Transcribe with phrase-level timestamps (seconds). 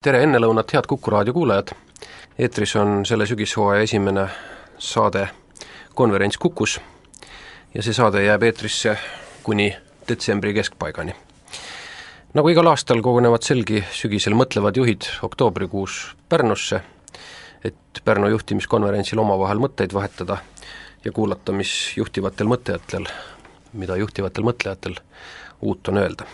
[0.00, 1.74] tere ennelõunat, head Kuku raadio kuulajad!
[2.40, 4.22] eetris on selle sügishooaja esimene
[4.80, 5.26] saade
[5.94, 6.78] Konverents Kukus
[7.74, 8.96] ja see saade jääb eetrisse
[9.44, 9.68] kuni
[10.08, 11.12] detsembri keskpaigani.
[12.32, 16.80] nagu igal aastal kogunevad selgi sügisel mõtlevad juhid oktoobrikuus Pärnusse,
[17.64, 20.40] et Pärnu juhtimiskonverentsil omavahel mõtteid vahetada
[21.04, 23.04] ja kuulata, mis juhtivatel mõtlejatel,
[23.72, 24.96] mida juhtivatel mõtlejatel
[25.60, 26.24] uut on öelda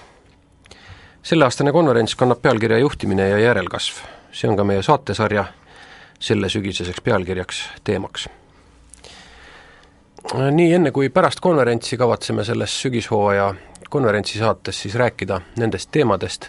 [1.27, 3.95] selleaastane konverents kannab pealkirja Juhtimine ja järelkasv.
[4.33, 5.45] see on ka meie saatesarja
[6.21, 8.29] selle sügiseseks pealkirjaks, teemaks.
[10.51, 13.55] nii enne kui pärast konverentsi kavatseme selles sügishooaja
[13.91, 16.49] konverentsi saates siis rääkida nendest teemadest,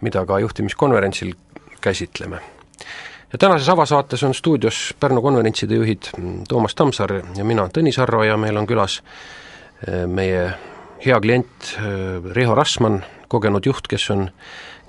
[0.00, 1.34] mida ka juhtimiskonverentsil
[1.80, 2.40] käsitleme.
[3.32, 6.02] ja tänases avasaates on stuudios Pärnu konverentside juhid
[6.48, 9.02] Toomas Tammsaar ja mina, Tõnis Arro ja meil on külas
[9.88, 10.54] eh, meie
[11.04, 14.28] hea klient eh, Riho Rassmann, kogenud juht, kes on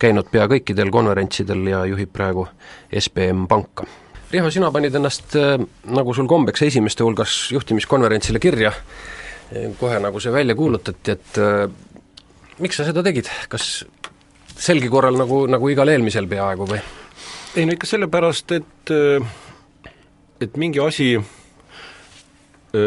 [0.02, 2.48] käinud pea kõikidel konverentsidel ja juhib praegu
[2.92, 3.88] SBM Panka.
[4.32, 5.56] Riho, sina panid ennast, äh,
[5.96, 8.72] nagu sul kombeks, esimeste hulgas juhtimiskonverentsile kirja,
[9.52, 11.70] äh, kohe nagu see välja kuulutati, et äh,
[12.60, 13.86] miks sa seda tegid, kas
[14.56, 16.84] selgi korral nagu, nagu igal eelmisel peaaegu või?
[17.56, 18.92] ei no ikka sellepärast, et
[20.44, 21.14] et mingi asi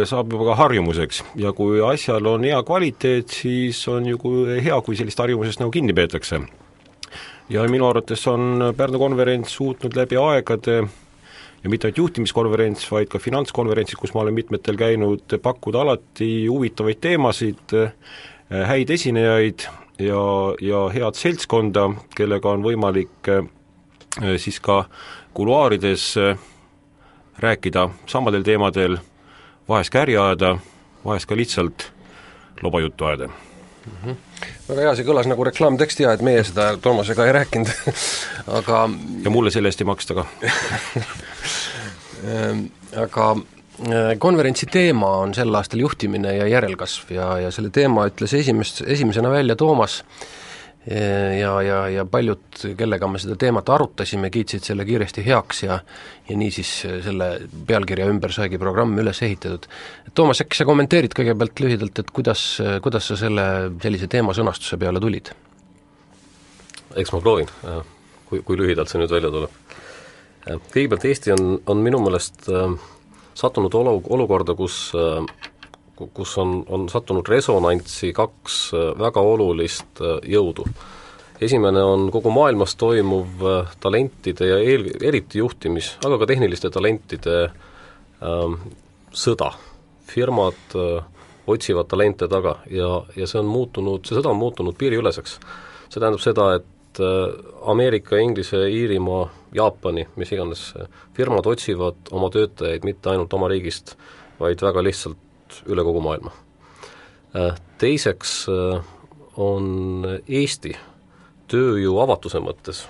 [0.08, 4.78] saab juba ka harjumuseks ja kui asjal on hea kvaliteet, siis on ju kui hea,
[4.84, 6.40] kui sellist harjumusest nagu kinni peetakse.
[7.48, 10.82] ja minu arvates on Pärnu konverents suutnud läbi aegade
[11.62, 17.00] ja mitte ainult juhtimiskonverents, vaid ka finantskonverentsid, kus ma olen mitmetel käinud, pakkuda alati huvitavaid
[17.02, 17.74] teemasid,
[18.50, 19.66] häid esinejaid
[19.98, 20.22] ja,
[20.60, 23.32] ja head seltskonda, kellega on võimalik
[24.38, 24.84] siis ka
[25.34, 26.14] kuluaarides
[27.38, 28.98] rääkida samadel teemadel
[29.68, 30.56] vahest ka äri ajada,
[31.04, 31.90] vahest ka lihtsalt
[32.62, 33.92] lobajuttu ajada mm.
[34.04, 34.16] -hmm.
[34.68, 37.68] väga hea, see kõlas nagu reklaamtekst ja et meie seda Toomasega ei rääkinud
[38.60, 38.88] aga
[39.24, 40.26] ja mulle selle eest ei maksta ka
[42.24, 42.66] ehm,
[43.04, 48.34] aga äh, konverentsi teema on sel aastal juhtimine ja järelkasv ja, ja selle teema ütles
[48.34, 50.26] esimest, esimesena välja Toomas äh,
[50.88, 55.80] ja, ja, ja paljud, kellega me seda teemat arutasime, kiitsid selle kiiresti heaks ja
[56.28, 56.70] ja niisiis
[57.04, 57.28] selle
[57.68, 59.64] pealkirja ümber saigi programm üles ehitatud.
[60.14, 62.42] Toomas, äkki sa kommenteerid kõigepealt lühidalt, et kuidas,
[62.84, 63.44] kuidas sa selle
[63.82, 65.32] sellise teema sõnastuse peale tulid?
[66.96, 67.50] eks ma proovin,
[68.28, 69.56] kui, kui lühidalt see nüüd välja tuleb.
[70.72, 72.72] kõigepealt Eesti on, on minu meelest äh,
[73.36, 75.22] sattunud olu, olukorda, kus äh,
[76.14, 80.66] kus on, on sattunud resonantsi kaks äh, väga olulist äh, jõudu.
[81.40, 87.38] esimene on kogu maailmas toimuv äh, talentide ja eel, eriti juhtimis, aga ka tehniliste talentide
[88.22, 88.58] ähm,
[89.12, 89.52] sõda.
[90.08, 91.04] firmad äh,
[91.46, 95.38] otsivad talente taga ja, ja see on muutunud, see sõda on muutunud piiriüleseks.
[95.88, 100.74] see tähendab seda, et äh, Ameerika, Inglise, Iirimaa, Jaapani, mis iganes,
[101.16, 103.96] firmad otsivad oma töötajaid mitte ainult oma riigist,
[104.40, 105.27] vaid väga lihtsalt
[105.66, 106.34] üle kogu maailma.
[107.36, 108.84] Äh, teiseks äh,
[109.36, 110.76] on Eesti
[111.48, 112.86] tööjõu avatuse mõttes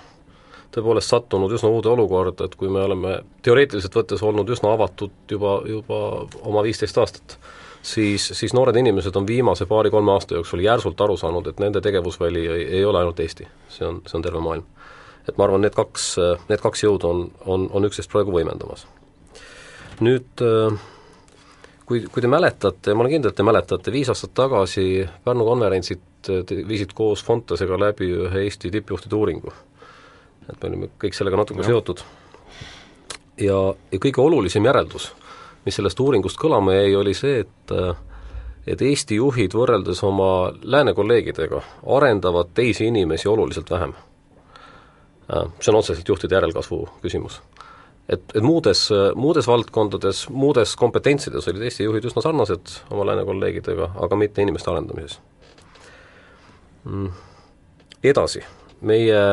[0.73, 5.59] tõepoolest sattunud üsna uude olukorda, et kui me oleme teoreetiliselt võttes olnud üsna avatud juba,
[5.65, 6.01] juba
[6.45, 7.37] oma viisteist aastat,
[7.81, 12.45] siis, siis noored inimesed on viimase paari-kolme aasta jooksul järsult aru saanud, et nende tegevusväli
[12.45, 14.67] ei, ei ole ainult Eesti, see on, see on terve maailm.
[15.27, 16.15] et ma arvan, need kaks,
[16.49, 18.85] need kaks jõudu on, on, on üksteist praegu võimendamas.
[20.05, 20.79] nüüd äh,
[21.89, 24.85] kui, kui te mäletate, ma olen kindel, et te mäletate, viis aastat tagasi
[25.25, 29.53] Pärnu konverentsid te viisid koos Fontesega läbi ühe Eesti tippjuhtide uuringu.
[30.49, 31.69] et me olime kõik sellega natuke ja.
[31.69, 32.03] seotud.
[33.37, 33.57] ja,
[33.91, 35.11] ja kõige olulisem järeldus,
[35.65, 37.75] mis sellest uuringust kõlama jäi, oli see, et
[38.69, 41.61] et Eesti juhid võrreldes oma lääne kolleegidega
[41.95, 43.95] arendavad teisi inimesi oluliselt vähem.
[45.29, 47.39] See on otseselt juhtide järelkasvu küsimus
[48.09, 48.87] et, et muudes,
[49.19, 54.71] muudes valdkondades, muudes kompetentsides olid Eesti juhid üsna sarnased oma lääne kolleegidega, aga mitte inimeste
[54.71, 55.19] arendamises.
[56.89, 57.09] Mm..
[58.09, 58.41] Edasi,
[58.87, 59.23] meie,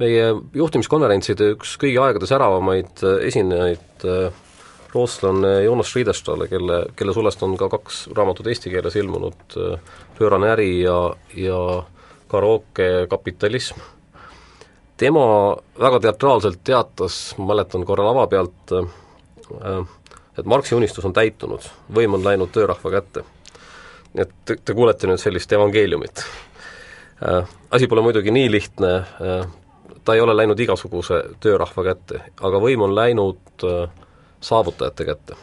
[0.00, 0.24] meie
[0.54, 4.04] juhtimiskonverentside üks kõigi aegade säravamaid esinejaid,
[4.90, 9.56] rootslane Jonas Riedestale, kelle, kelle sulest on ka kaks raamatut eesti keeles ilmunud,
[10.18, 10.98] Pöörane äri ja,
[11.32, 11.60] ja
[12.28, 13.80] Karaoke kapitalism
[15.00, 19.78] tema väga teatraalselt teatas, ma mäletan korra lava pealt, äh,
[20.38, 21.64] et Marxi unistus on täitunud,
[21.96, 23.24] võim on läinud töörahva kätte.
[24.12, 26.24] nii et te, te kuulete nüüd sellist evangeeliumit.
[27.24, 28.92] Äh, asi pole muidugi nii lihtne,
[29.24, 29.46] äh,
[30.04, 33.64] ta ei ole läinud igasuguse töörahva kätte, aga võim on läinud
[34.40, 35.36] saavutajate kätte.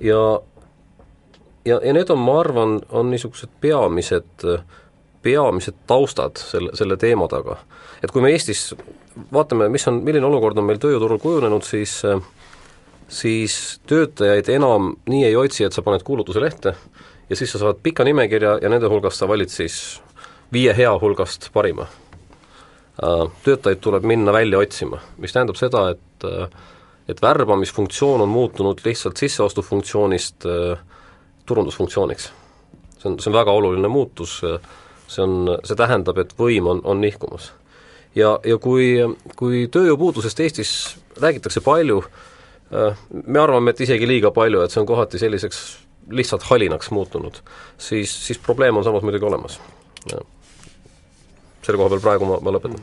[0.00, 0.20] ja
[1.64, 4.44] ja, ja need on, ma arvan, on niisugused peamised
[5.24, 7.58] peamised taustad selle, selle teema taga.
[8.02, 8.74] et kui me Eestis
[9.32, 12.02] vaatame, mis on, milline olukord on meil tööjõuturul kujunenud, siis
[13.08, 16.74] siis töötajaid enam nii ei otsi, et sa paned kuulutuse lehte
[17.30, 20.00] ja siis sa saad pika nimekirja ja nende hulgast sa valid siis
[20.52, 21.86] viie hea hulgast parima.
[23.44, 26.28] Töötajaid tuleb minna välja otsima, mis tähendab seda, et
[27.04, 30.46] et värbamisfunktsioon on muutunud lihtsalt sisseostufunktsioonist
[31.46, 32.30] turundusfunktsiooniks.
[32.98, 34.38] see on, see on väga oluline muutus,
[35.08, 37.52] see on, see tähendab, et võim on, on nihkumas.
[38.14, 38.98] ja, ja kui,
[39.36, 40.74] kui tööjõupuudusest Eestis
[41.20, 42.02] räägitakse palju,
[43.24, 45.60] me arvame, et isegi liiga palju, et see on kohati selliseks
[46.14, 47.38] lihtsalt halinaks muutunud,
[47.78, 49.60] siis, siis probleem on samas muidugi olemas.
[51.64, 52.82] selle koha peal praegu ma, ma lõpetan.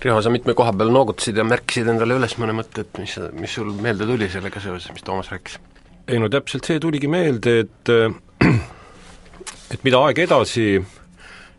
[0.00, 3.56] Riho, sa mitme koha peal noogutasid ja märkisid endale üles mõne mõtte, et mis, mis
[3.58, 5.58] sul meelde tuli sellega seoses, mis Toomas rääkis?
[6.06, 7.90] ei no täpselt see tuligi meelde, et
[9.74, 10.68] et mida aeg edasi,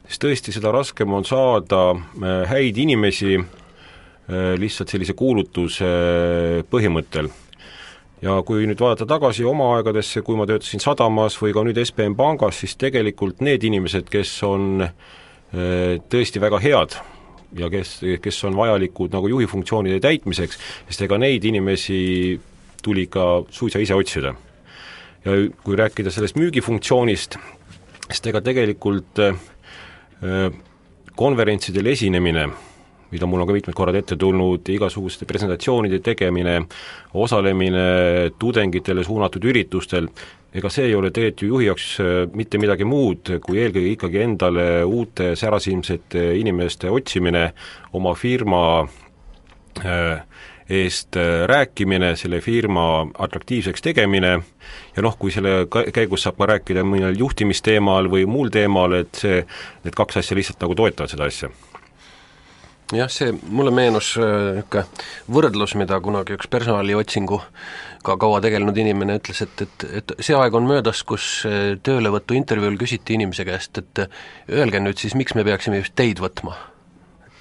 [0.07, 5.91] siis tõesti seda raskem on saada äh, häid inimesi äh, lihtsalt sellise kuulutuse
[6.71, 7.29] põhimõttel
[8.23, 12.17] ja kui nüüd vaadata tagasi oma aegadesse, kui ma töötasin sadamas või ka nüüd SBM
[12.17, 16.97] pangas, siis tegelikult need inimesed, kes on äh, tõesti väga head
[17.57, 20.59] ja kes, kes on vajalikud nagu juhi funktsioonide täitmiseks,
[20.89, 21.99] sest ega neid inimesi
[22.83, 24.33] tuli ka suisa ise otsida.
[25.25, 25.33] ja
[25.63, 27.37] kui rääkida sellest müügifunktsioonist,
[28.07, 29.37] sest ega tegelikult äh,
[31.17, 32.47] konverentsidel esinemine
[33.11, 36.57] mida mul on ka mitmed korrad ette tulnud, igasuguste presentatsioonide tegemine,
[37.15, 37.85] osalemine
[38.39, 40.09] tudengitele suunatud üritustel,
[40.57, 44.23] ega see ei ole tegelikult ju juhi jaoks äh, mitte midagi muud, kui eelkõige ikkagi
[44.25, 47.49] endale uute särasilmsete inimeste otsimine,
[47.97, 48.61] oma firma
[49.83, 50.23] äh,
[50.69, 54.33] eest äh, rääkimine, selle firma atraktiivseks tegemine
[54.95, 59.41] ja noh, kui selle käigus saab ka rääkida mõnel juhtimisteemal või muul teemal, et see,
[59.85, 61.51] need kaks asja lihtsalt nagu toetavad seda asja
[62.95, 64.85] jah, see, mulle meenus äh, niisugune
[65.37, 70.67] võrdlus, mida kunagi üks personaliotsinguga kaua tegelenud inimene ütles, et, et, et see aeg on
[70.69, 74.07] möödas, kus äh, töölevõtu intervjuul küsiti inimese käest, et
[74.51, 76.55] öelge nüüd siis, miks me peaksime just teid võtma?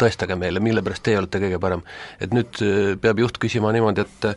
[0.01, 1.85] Tõestage meile, mille pärast teie olete kõige parem.
[2.21, 4.37] et nüüd äh, peab juht küsima niimoodi, et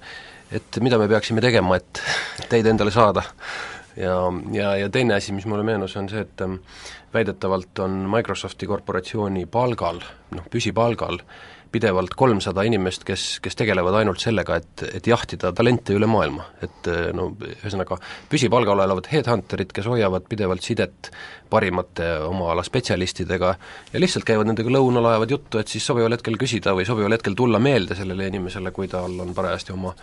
[0.52, 2.02] et mida me peaksime tegema, et
[2.50, 3.24] teid endale saada.
[3.98, 4.16] ja,
[4.54, 6.44] ja, ja teine asi, mis mulle meenus, on see, et
[7.14, 10.02] väidetavalt on Microsofti korporatsiooni palgal,
[10.36, 11.20] noh püsipalgal,
[11.72, 16.48] pidevalt kolmsada inimest, kes, kes tegelevad ainult sellega, et, et jahtida talente üle maailma.
[16.66, 21.12] et no ühesõnaga, püsipalgal olevad headhunterid, kes hoiavad pidevalt sidet
[21.50, 23.54] parimate oma ala spetsialistidega
[23.94, 27.38] ja lihtsalt käivad nendega lõunal, ajavad juttu, et siis sobival hetkel küsida või sobival hetkel
[27.38, 29.94] tulla meelde sellele inimesele, kui tal on parajasti oma,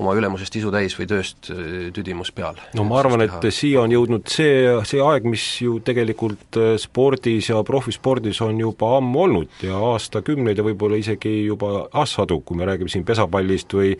[0.00, 2.58] oma ülemusest isu täis või tööst äh, tüdimus peal.
[2.74, 7.50] no ma arvan, et siia on jõudnud see, see aeg, mis ju tegelikult äh, spordis
[7.52, 12.68] ja profispordis on juba ammu olnud ja aastakümneid ja võib-olla isegi juba aastasadu, kui me
[12.68, 13.94] räägime siin pesapallist või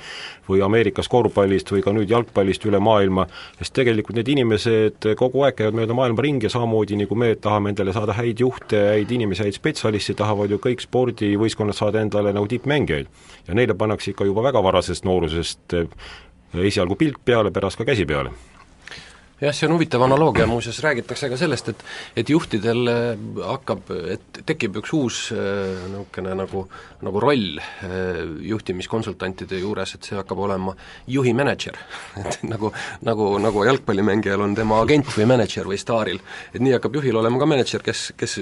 [0.48, 3.26] või Ameerikas korvpallist või ka nüüd jalgpallist üle maailma,
[3.58, 7.34] sest tegelikult need inimesed kogu aeg käivad mööda maailma ringi ja samamoodi samamoodi nagu me
[7.36, 12.32] tahame endale saada häid juhte, häid inimesi, häid spetsialiste, tahavad ju kõik spordivõistkonnad saada endale
[12.32, 13.06] nagu tippmängijaid.
[13.48, 15.86] ja neile pannakse ikka juba väga varasest noorusest eh,
[16.54, 18.30] esialgu pilk peale, pärast ka käsi peale
[19.44, 21.82] jah, see on huvitav analoogia, muuseas räägitakse ka sellest, et
[22.16, 26.64] et juhtidel äh, hakkab, et tekib üks uus äh, niisugune nagu,
[27.04, 30.74] nagu roll äh, juhtimiskonsultantide juures, et see hakkab olema
[31.10, 31.78] juhi mänedžer.
[32.22, 32.72] et nagu,
[33.06, 37.42] nagu, nagu jalgpallimängijal on tema agent või mänedžer või staaril, et nii hakkab juhil olema
[37.42, 38.40] ka mänedžer, kes, kes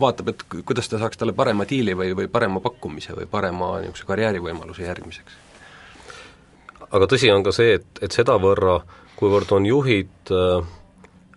[0.00, 4.08] vaatab, et kuidas ta saaks talle parema diili või, või parema pakkumise või parema niisuguse
[4.08, 5.38] karjäärivõimaluse järgmiseks.
[6.90, 10.68] aga tõsi on ka see, et, et sedavõrra äh, kuivõrd on juhid äh,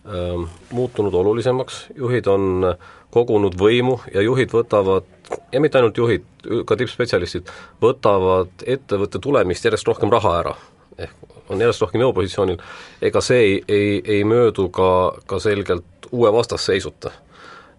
[0.08, 2.76] äh, muutunud olulisemaks, juhid on
[3.14, 5.06] kogunud võimu ja juhid võtavad,
[5.52, 6.26] ja mitte ainult juhid,
[6.66, 10.56] ka tippspetsialistid, võtavad ettevõtte tulemist järjest rohkem raha ära.
[10.98, 12.60] ehk on järjest rohkem jõupositsioonil,
[13.02, 14.90] ega see ei, ei, ei möödu ka,
[15.28, 17.12] ka selgelt uue vastasseisuta.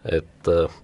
[0.05, 0.81] et äh,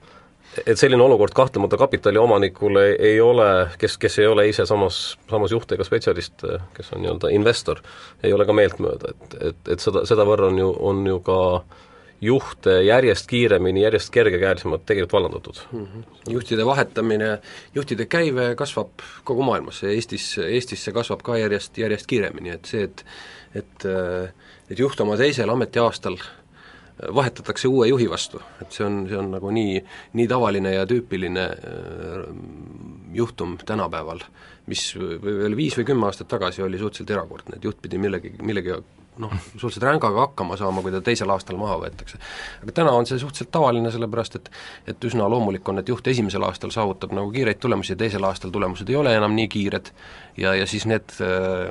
[0.66, 5.52] et selline olukord kahtlemata kapitaliomanikul ei, ei ole, kes, kes ei ole ise samas, samas
[5.54, 7.83] juht ega spetsialist, kes on nii-öelda investor,
[8.23, 11.38] ei ole ka meeltmööda, et, et, et seda, sedavõrra on ju, on ju ka
[12.21, 15.87] juhte järjest kiiremini, järjest kergekäelisemalt tegelikult vallandatud mm.
[15.87, 16.33] -hmm.
[16.35, 17.38] juhtide vahetamine,
[17.75, 18.90] juhtide käive kasvab
[19.25, 23.04] kogu maailmas, Eestis, Eestis see kasvab ka järjest, järjest kiiremini, et see, et
[23.54, 23.87] et
[24.71, 26.16] et juht oma teisel ametiaastal
[27.14, 29.80] vahetatakse uue juhi vastu, et see on, see on nagu nii,
[30.19, 32.25] nii tavaline ja tüüpiline äh,
[33.16, 34.23] juhtum tänapäeval,
[34.71, 38.76] mis veel viis või kümme aastat tagasi oli suhteliselt erakordne, et juht pidi millegi, millegi
[39.21, 42.21] noh, suhteliselt rängaga hakkama saama, kui ta teisel aastal maha võetakse.
[42.62, 44.50] aga täna on see suhteliselt tavaline, sellepärast et
[44.91, 48.89] et üsna loomulik on, et juht esimesel aastal saavutab nagu kiireid tulemusi teisel aastal tulemused
[48.89, 49.93] ei ole enam nii kiired
[50.41, 51.17] ja, ja siis need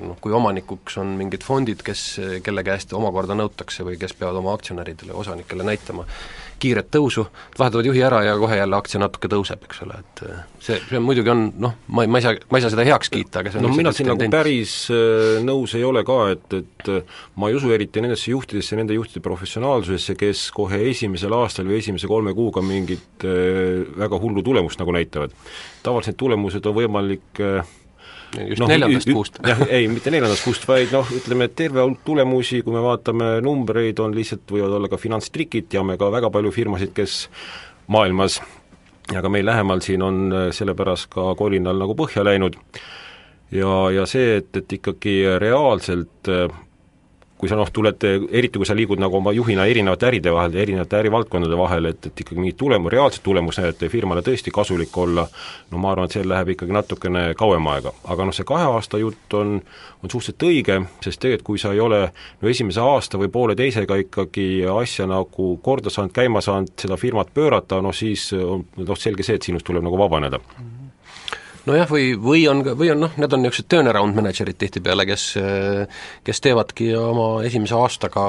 [0.05, 2.05] noh, kui omanikuks on mingid fondid, kes,
[2.45, 6.05] kelle käest omakorda nõutakse või kes peavad oma aktsionäridele, osanikele näitama
[6.59, 7.25] kiiret tõusu,
[7.57, 10.23] vahetavad juhi ära ja kohe jälle aktsia natuke tõuseb, eks ole, et
[10.63, 13.11] see, see muidugi on noh, ma ei, ma ei saa, ma ei saa seda heaks
[13.13, 16.57] kiita, aga see on no mina siin nagu päris äh, nõus ei ole ka, et,
[16.59, 21.69] et äh, ma ei usu eriti nendesse juhtidesse, nende juhtide professionaalsusesse, kes kohe esimesel aastal
[21.69, 25.35] või esimese kolme kuuga mingit äh, väga hullu tulemust nagu näitavad.
[25.83, 27.43] tavaliselt tulemused on võimalik
[28.37, 29.39] just no, neljandast kuust.
[29.45, 33.35] jah, ei, mitte neljandast kuust, vaid noh, ütleme, et terve hulk tulemusi, kui me vaatame
[33.45, 37.19] numbreid, on lihtsalt, võivad olla ka finantstrikid, teame ka väga palju firmasid, kes
[37.89, 38.39] maailmas
[39.13, 42.59] ja ka meil lähemal siin on sellepärast ka kolinal nagu põhja läinud
[43.51, 46.29] ja, ja see, et, et ikkagi reaalselt
[47.39, 48.03] kui sa noh, tuled,
[48.35, 52.23] eriti kui sa liigud nagu oma juhina erinevate äride vahel, erinevate ärivaldkondade vahel, et, et
[52.25, 55.23] ikkagi mingit tulemu, reaalset tulemusnäidet ja firmale tõesti kasulik olla,
[55.71, 57.93] no ma arvan, et seal läheb ikkagi natukene kauem aega.
[58.11, 59.55] aga noh, see kahe aasta jutt on,
[60.03, 63.95] on suhteliselt õige, sest tegelikult kui sa ei ole no esimese aasta või poole teisega
[64.03, 69.23] ikkagi asja nagu korda saanud, käima saanud, seda firmat pöörata, noh siis on noh, selge
[69.23, 70.59] see, et sinust tuleb nagu vabaneda mm.
[70.59, 70.78] -hmm
[71.67, 75.29] nojah, või, või on, või on noh, need on niisugused turnaround manager'id tihtipeale, kes
[76.27, 78.25] kes teevadki oma esimese aastaga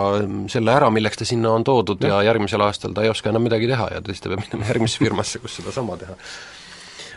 [0.53, 3.47] selle ära, milleks ta sinna on toodud ja, ja järgmisel aastal ta ei oska enam
[3.47, 6.17] midagi teha ja siis ta peab minema järgmisse firmasse, kus sedasama teha.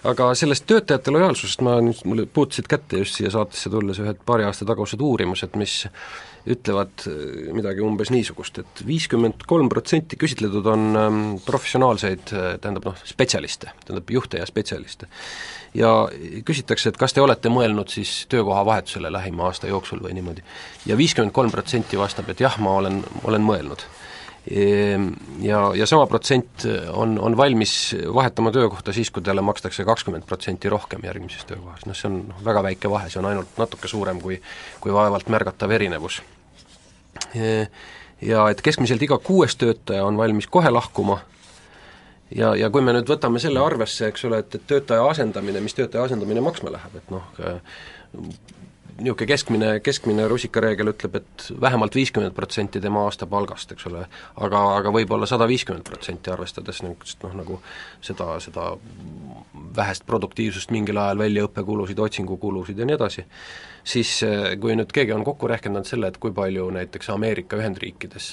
[0.03, 4.43] Aga sellest töötajate lojaalsusest ma nüüd, mulle puutusid kätte just siia saatesse tulles ühed paari
[4.43, 5.77] aasta tagused uurimused, mis
[6.43, 7.05] ütlevad
[7.55, 13.72] midagi umbes niisugust et, et viiskümmend kolm protsenti küsitletud on ähm, professionaalseid, tähendab noh, spetsialiste,
[13.86, 15.08] tähendab juhte ja spetsialiste
[15.74, 15.92] ja
[16.46, 20.44] küsitakse, et kas te olete mõelnud siis töökohavahetusele lähima aasta jooksul või niimoodi.
[20.86, 23.86] ja viiskümmend kolm protsenti vastab, et jah, ma olen, olen mõelnud.
[24.51, 25.08] Ehm,
[25.42, 30.70] ja, ja sama protsent on, on valmis vahetama töökohta siis, kui talle makstakse kakskümmend protsenti
[30.70, 34.42] rohkem järgmises töökohas, noh see on väga väike vahe, see on ainult natuke suurem kui,
[34.84, 36.22] kui vaevalt märgatav erinevus.
[37.34, 37.72] Ehm,
[38.22, 41.22] ja et keskmiselt iga kuues töötaja on valmis kohe lahkuma
[42.32, 45.75] ja, ja kui me nüüd võtame selle arvesse, eks ole, et, et töötaja asendamine, mis
[45.77, 47.25] töötaja asendamine maksma läheb, et noh,
[49.01, 54.94] niisugune keskmine, keskmine rusikareegel ütleb, et vähemalt viiskümmend protsenti tema aastapalgast, eks ole, aga, aga
[54.94, 57.60] võib-olla sada viiskümmend protsenti, arvestades niisugust noh, nagu
[58.06, 58.74] seda, seda
[59.75, 63.25] vähest produktiivsust mingil ajal, väljaõppekulusid, otsingukulusid ja nii edasi
[63.83, 68.29] siis eh, kui nüüd keegi on kokku rehkendanud selle, et kui palju näiteks Ameerika Ühendriikides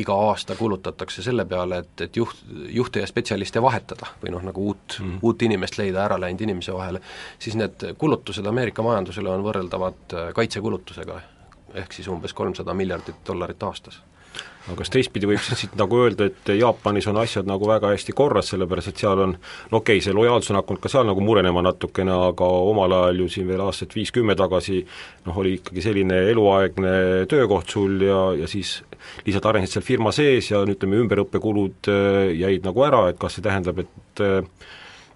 [0.00, 2.40] iga aasta kulutatakse selle peale, et, et juht,
[2.72, 5.18] juhte ja spetsialiste vahetada või noh, nagu uut mm, -hmm.
[5.22, 7.00] uut inimest leida ära läinud inimese vahele,
[7.38, 11.20] siis need kulutused Ameerika majandusele on võrreldavad eh, kaitsekulutusega,
[11.74, 14.02] ehk siis umbes kolmsada miljardit dollarit aastas
[14.64, 18.14] aga kas teistpidi võib siis siit nagu öelda, et Jaapanis on asjad nagu väga hästi
[18.16, 21.24] korras, sellepärast et seal on no okei okay,, see lojaalsus on hakanud ka seal nagu
[21.24, 24.80] murenema natukene, aga omal ajal ju siin veel aastat viis-kümme tagasi
[25.26, 26.94] noh, oli ikkagi selline eluaegne
[27.30, 28.78] töökoht sul ja, ja siis
[29.26, 33.44] lihtsalt arenesid seal firma sees ja ütleme, ümberõppekulud äh, jäid nagu ära, et kas see
[33.44, 34.40] tähendab, et äh,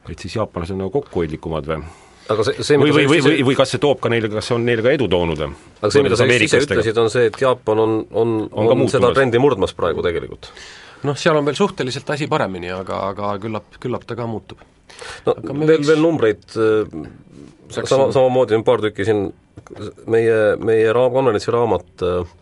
[0.09, 1.83] et siis jaapanlased on nagu kokkuhoidlikumad või?
[2.33, 4.57] Aga see, see või, või, või, või, või kas see toob ka neile, kas see
[4.57, 5.45] on neile ka edu toonud?
[5.45, 9.13] aga see, mida sa ise ütlesid, on see, et Jaapan on, on, on, on seda
[9.17, 10.51] trendi murdmas praegu tegelikult.
[11.09, 14.65] noh, seal on veel suhteliselt asi paremini, aga, aga küllap, küllap ta ka muutub.
[15.27, 16.99] no aga veel võiks..., veel numbreid äh,
[17.81, 19.29] sama, samamoodi on paar tükki siin,
[20.11, 22.37] meie, meie raam, konverentsi raamat äh,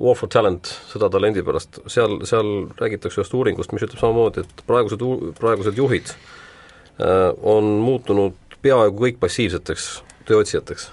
[0.00, 4.62] War for Talent, sõda talendi pärast, seal, seal räägitakse ühest uuringust, mis ütleb samamoodi, et
[4.68, 5.02] praegused,
[5.36, 9.90] praegused juhid äh, on muutunud peaaegu kõik passiivseteks
[10.28, 10.90] tööotsijateks.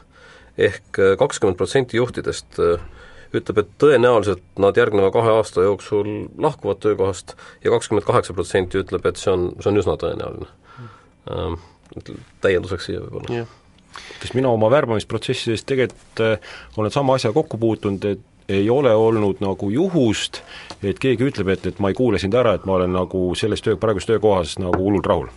[0.57, 2.81] ehk äh, kakskümmend protsenti juhtidest äh,
[3.35, 9.05] ütleb, et tõenäoliselt nad järgneva kahe aasta jooksul lahkuvad töökohast ja kakskümmend kaheksa protsenti ütleb,
[9.05, 10.49] et see on, see on üsna tõenäoline.
[11.31, 11.59] Ähm,
[12.41, 13.45] täienduseks siia võib-olla
[14.21, 19.41] sest mina oma värbamisprotsessides tegelikult äh, olen sama asja kokku puutunud, et ei ole olnud
[19.43, 20.41] nagu juhust,
[20.83, 23.63] et keegi ütleb, et, et ma ei kuule sind ära, et ma olen nagu selles
[23.63, 25.31] töö, praeguses töökohas nagu hullult rahul.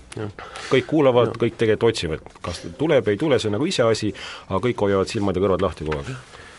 [0.71, 4.13] kõik kuulavad, kõik tegelikult otsivad, kas tuleb, ei tule, see on nagu iseasi,
[4.49, 6.15] aga kõik hoiavad silmad ja kõrvad lahti kogu aeg.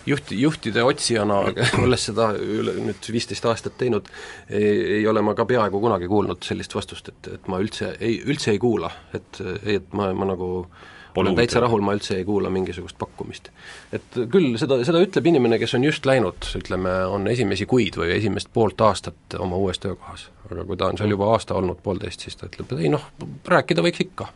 [0.05, 1.43] Juht, juhtide otsijana,
[1.84, 4.10] olles seda üle nüüd viisteist aastat teinud,
[4.50, 8.51] ei, ole ma ka peaaegu kunagi kuulnud sellist vastust, et, et ma üldse ei, üldse
[8.51, 12.50] ei kuula, et, et ma, ma nagu äh, olen täitsa rahul, ma üldse ei kuula
[12.50, 13.50] mingisugust pakkumist.
[13.94, 18.13] et küll, seda, seda ütleb inimene, kes on just läinud, ütleme, on esimesi kuid või
[18.15, 20.30] esimest poolt aastat oma uues töökohas.
[20.50, 23.06] aga kui ta on seal juba aasta olnud, poolteist, siis ta ütleb, et ei noh,
[23.48, 24.30] rääkida võiks ikka.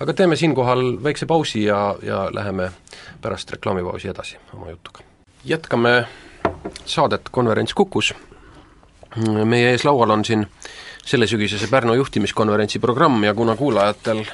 [0.00, 2.70] aga teeme siinkohal väikse pausi ja, ja läheme
[3.20, 5.06] pärast reklaamipausi edasi oma jutuga.
[5.44, 6.04] jätkame
[6.84, 8.14] saadet Konverents Kukus.
[9.44, 10.46] meie ees laual on siin
[11.04, 14.24] sellesügisese Pärnu juhtimiskonverentsi programm ja kuna kuulajatel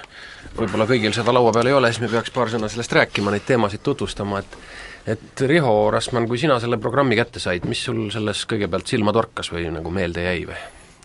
[0.56, 3.46] võib-olla kõigil seda laua peal ei ole, siis me peaks paar sõna sellest rääkima, neid
[3.48, 4.58] teemasid tutvustama, et
[5.06, 9.52] et Riho Rasman, kui sina selle programmi kätte said, mis sul selles kõigepealt silma torkas
[9.54, 10.58] või nagu meelde jäi või?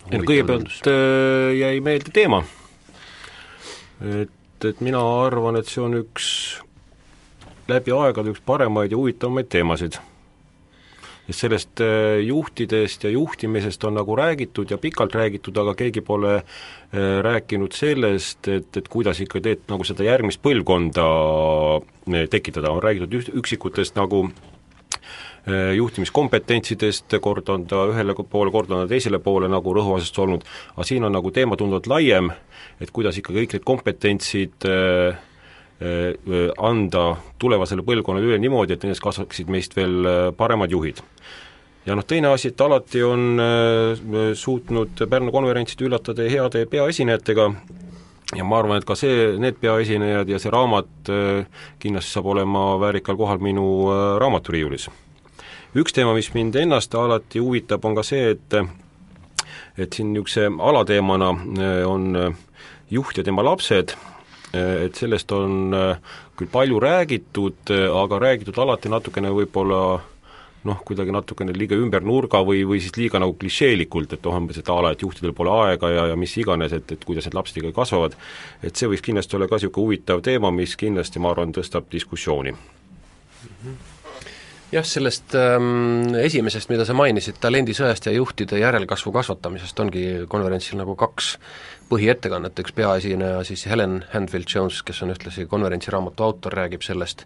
[0.10, 2.42] ei no kõigepealt äh, jäi meelde teema.
[4.02, 6.32] et, et mina arvan, et see on üks
[7.70, 10.00] läbi aegade üks paremaid ja huvitavamaid teemasid.
[11.32, 16.36] Sest sellest äh, juhtidest ja juhtimisest on nagu räägitud ja pikalt räägitud, aga keegi pole
[16.36, 16.44] äh,
[17.22, 21.08] rääkinud sellest, et, et kuidas ikka teed nagu seda järgmist põlvkonda
[21.80, 24.30] äh, tekitada, on räägitud üht, üksikutest nagu
[25.76, 30.44] juhtimiskompetentsidest, kord on ta ühele poole, kord on ta teisele poole nagu rõhuasetust olnud,
[30.76, 32.30] aga siin on nagu teema tunduvalt laiem,
[32.78, 35.18] et kuidas ikka kõik need kompetentsid äh,
[35.82, 37.04] anda
[37.42, 41.02] tulevasele põlvkonnale üle niimoodi, et nendest kasvaksid meist veel äh, paremad juhid.
[41.86, 47.48] ja noh, teine asi, et alati on äh, suutnud Pärnu konverentsid üllatada heade peaesinejatega,
[48.38, 51.10] ja ma arvan, et ka see, need peaesinejad ja see raamat
[51.82, 53.66] kindlasti saab olema väärikal kohal minu
[54.22, 54.88] raamaturiiulis.
[55.76, 58.62] üks teema, mis mind ennast alati huvitab, on ka see, et
[59.80, 61.34] et siin niisuguse alateemana
[61.88, 62.36] on
[62.92, 63.96] juht ja tema lapsed
[64.54, 69.82] et sellest on eh, küll palju räägitud, eh, aga räägitud alati natukene võib-olla
[70.68, 74.60] noh, kuidagi natukene liiga ümber nurga või, või siis liiga nagu klišeelikult, et oh, umbes
[74.62, 77.38] et a la, et juhtidel pole aega ja, ja mis iganes, et, et kuidas need
[77.38, 78.18] lapsed ikkagi kasvavad,
[78.62, 82.54] et see võiks kindlasti olla ka niisugune huvitav teema, mis kindlasti, ma arvan, tõstab diskussiooni
[84.72, 90.96] jah, sellest ähm, esimesest, mida sa mainisid, talendisõjast ja juhtide järelkasvu kasvatamisest, ongi konverentsil nagu
[91.00, 91.36] kaks
[91.92, 97.26] põhiettekannet, üks peaesineja siis Helen Handfield-Jones, kes on ühtlasi konverentsiraamatu autor, räägib sellest,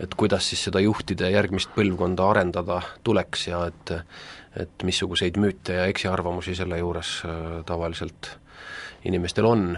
[0.00, 3.96] et kuidas siis seda juhtide järgmist põlvkonda arendada tuleks ja et
[4.58, 8.32] et missuguseid müüte ja eksiarvamusi selle juures äh, tavaliselt
[9.06, 9.76] inimestel on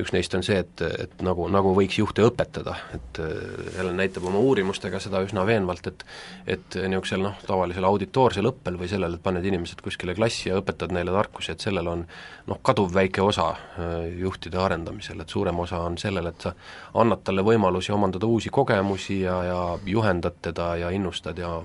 [0.00, 4.26] üks neist on see, et, et nagu, nagu võiks juhte õpetada, et Helen äh, näitab
[4.28, 6.04] oma uurimustega seda üsna veenvalt, et
[6.46, 10.92] et niisugusel noh, tavalisel auditoorsel õppel või sellel, et paned inimesed kuskile klassi ja õpetad
[10.94, 12.04] neile tarkusi, et sellel on
[12.46, 16.52] noh, kaduvväike osa äh, juhtide arendamisel, et suurem osa on sellel, et sa
[16.94, 21.56] annad talle võimalusi omandada uusi kogemusi ja, ja juhendad teda ja innustad ja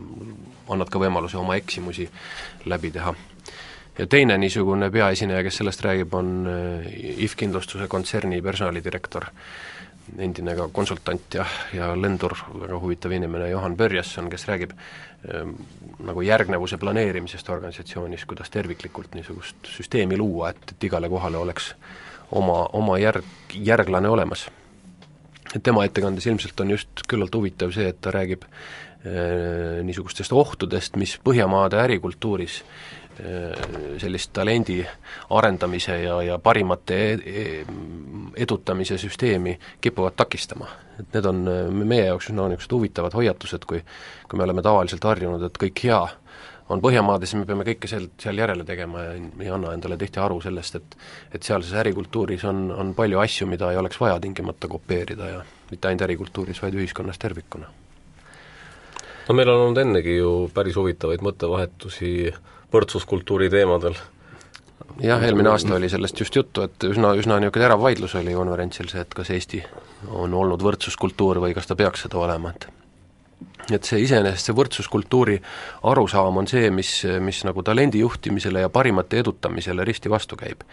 [0.72, 2.08] annad ka võimaluse oma eksimusi
[2.66, 3.14] läbi teha
[3.98, 6.88] ja teine niisugune peaesineja, kes sellest räägib, on äh,
[7.26, 9.28] IF Kindlustuse kontserni personalidirektor,
[10.18, 15.56] endine ka konsultant ja, ja lendur, väga huvitav inimene, Johan Börjesson, kes räägib ähm,
[16.08, 21.74] nagu järgnevuse planeerimisest organisatsioonis, kuidas terviklikult niisugust süsteemi luua, et, et igale kohale oleks
[22.32, 24.48] oma, oma järg, järglane olemas.
[25.64, 31.20] tema ettekandes ilmselt on just küllalt huvitav see, et ta räägib äh, niisugustest ohtudest, mis
[31.24, 33.01] Põhjamaade ärikultuuris äh, Äh,
[34.02, 34.80] sellist talendi
[35.30, 37.66] arendamise ja, ja parimate e-, e-,
[38.42, 40.68] edutamise süsteemi kipuvad takistama.
[41.00, 41.44] et need on
[41.88, 43.84] meie jaoks üsno niisugused huvitavad hoiatused, kui
[44.30, 46.02] kui me oleme tavaliselt harjunud, et kõik hea
[46.72, 50.22] on Põhjamaades ja me peame kõike seal, seal järele tegema ja ei anna endale tihti
[50.24, 50.98] aru sellest, et
[51.36, 55.90] et sealses ärikultuuris on, on palju asju, mida ei oleks vaja tingimata kopeerida ja mitte
[55.90, 57.68] ainult ärikultuuris, vaid ühiskonnas tervikuna.
[59.28, 62.14] no meil on olnud ennegi ju päris huvitavaid mõttevahetusi
[62.74, 63.96] võrdsuskultuuri teemadel.
[65.02, 68.92] jah, eelmine aasta oli sellest just juttu, et üsna, üsna niisugune terav vaidlus oli konverentsil
[68.92, 69.64] see, et kas Eesti
[70.10, 72.70] on olnud võrdsuskultuur või kas ta peaks seda olema, et
[73.72, 75.38] et see iseenesest, see võrdsuskultuuri
[75.90, 76.92] arusaam on see, mis,
[77.24, 80.66] mis nagu talendi juhtimisele ja parimate edutamisele risti vastu käib.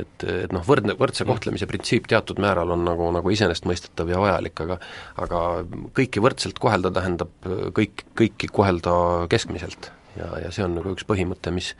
[0.00, 4.62] et, et noh, võrdne, võrdse kohtlemise printsiip teatud määral on nagu, nagu iseenesestmõistetav ja vajalik,
[4.64, 4.78] aga
[5.26, 5.40] aga
[5.98, 8.94] kõiki võrdselt kohelda tähendab kõik, kõiki kohelda
[9.30, 11.74] keskmiselt ja, ja see on nagu üks põhimõte, mis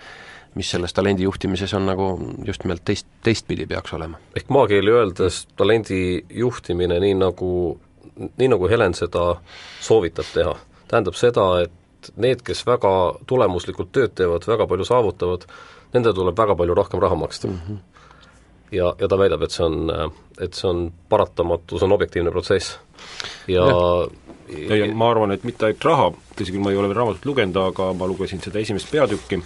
[0.54, 2.06] mis selles talendi juhtimises on nagu
[2.46, 4.18] just nimelt teist, teistpidi peaks olema.
[4.36, 7.50] ehk maakeeli öeldes talendi juhtimine, nii nagu,
[8.38, 9.36] nii nagu Helen seda
[9.80, 10.56] soovitab teha,
[10.88, 12.90] tähendab seda, et need, kes väga
[13.30, 15.46] tulemuslikult tööd teevad, väga palju saavutavad,
[15.94, 17.60] nendele tuleb väga palju rohkem raha maksta mm.
[17.68, 17.78] -hmm.
[18.72, 22.78] ja, ja ta väidab, et see on, et see on paratamatu, see on objektiivne protsess.
[23.46, 24.08] ja, ja
[24.50, 26.08] ja, ja ma arvan, et mitte ainult raha,
[26.38, 29.40] tõsi küll, ma ei ole veel raamatut lugenud, aga ma lugesin seda esimest peatükki,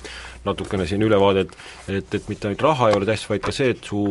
[0.45, 1.55] natukene siin ülevaadet,
[1.89, 4.03] et, et mitte ainult raha ei ole tähtis, vaid ka see, et su,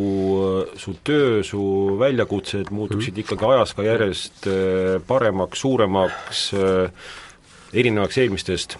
[0.79, 1.63] su töö, su
[2.01, 3.25] väljakutsed muutuksid mm.
[3.25, 7.13] ikkagi ajas ka järjest äh, paremaks, suuremaks, äh,
[7.73, 8.77] erinevaks eelmistest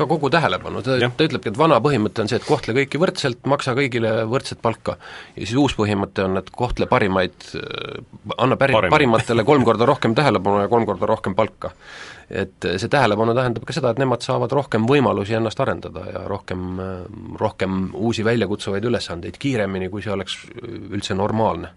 [0.00, 3.42] ka kogu tähelepanu, ta, ta ütlebki, et vana põhimõte on see, et kohtle kõiki võrdselt,
[3.50, 4.96] maksa kõigile võrdset palka.
[5.36, 7.36] ja siis uus põhimõte on, et kohtle parimaid,
[8.36, 11.74] anna päri-, parimatele kolm korda rohkem tähelepanu ja kolm korda rohkem palka.
[12.30, 16.78] et see tähelepanu tähendab ka seda, et nemad saavad rohkem võimalusi ennast arendada ja rohkem,
[17.40, 20.38] rohkem uusi väljakutsuvaid ülesandeid kiiremini, kui see oleks
[20.90, 21.74] üldse normaalne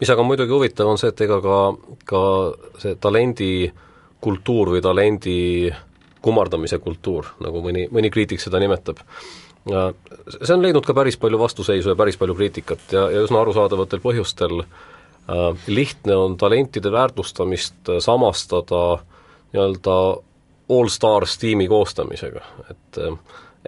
[0.00, 1.58] mis aga muidugi huvitav, on see, et ega ka,
[2.08, 2.22] ka
[2.82, 5.36] see talendikultuur või talendi
[6.22, 9.02] kummardamise kultuur, nagu mõni, mõni kriitik seda nimetab,
[9.68, 14.00] see on leidnud ka päris palju vastuseisu ja päris palju kriitikat ja, ja üsna arusaadavatel
[14.00, 19.02] põhjustel äh, lihtne on talentide väärtustamist samastada
[19.52, 19.98] nii-öelda
[20.68, 23.02] all-stars tiimi koostamisega, et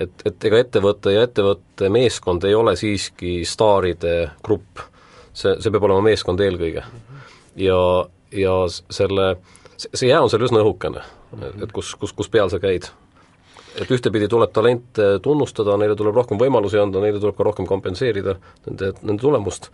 [0.00, 4.84] et, et ega ettevõte ja ettevõtte meeskond ei ole siiski staaride grupp.
[5.32, 6.84] See, see peab olema meeskond eelkõige.
[7.56, 7.80] ja,
[8.32, 9.34] ja selle,
[9.76, 11.02] see jää on seal üsna õhukene,
[11.38, 12.90] et kus, kus, kus peal sa käid.
[13.78, 18.34] et ühtepidi tuleb talente tunnustada, neile tuleb rohkem võimalusi anda, neile tuleb ka rohkem kompenseerida
[18.66, 19.70] nende, nende tulemust,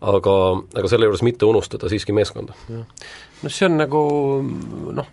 [0.00, 0.34] aga,
[0.74, 2.56] aga selle juures mitte unustada siiski meeskonda.
[2.68, 4.02] no see on nagu
[4.98, 5.12] noh,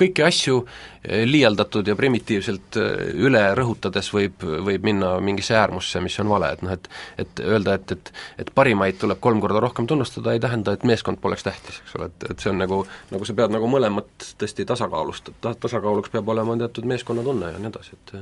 [0.00, 6.18] kõiki asju eh, liialdatud ja primitiivselt eh, üle rõhutades võib, võib minna mingisse äärmusse, mis
[6.22, 6.88] on vale, et noh, et
[7.22, 8.12] et öelda, et, et
[8.44, 12.10] et parimaid tuleb kolm korda rohkem tunnustada, ei tähenda, et meeskond poleks tähtis, eks ole,
[12.12, 12.82] et, et see on nagu,
[13.12, 17.72] nagu sa pead nagu mõlemat tõesti tasakaalustad, ta-, tasakaaluks peab olema teatud meeskonnatunne ja nii
[17.72, 18.16] edasi, et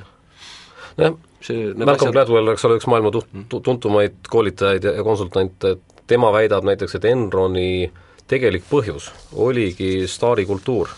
[0.98, 2.14] nojah, see Malcolm asjad...
[2.16, 6.98] Gladwell, eks ole, üks maailma tu-, tu-, tuntumaid koolitajaid ja, konsultante, et tema väidab näiteks,
[6.98, 7.90] et Enroni
[8.30, 9.10] tegelik põhjus
[9.46, 10.92] oligi staarikultuur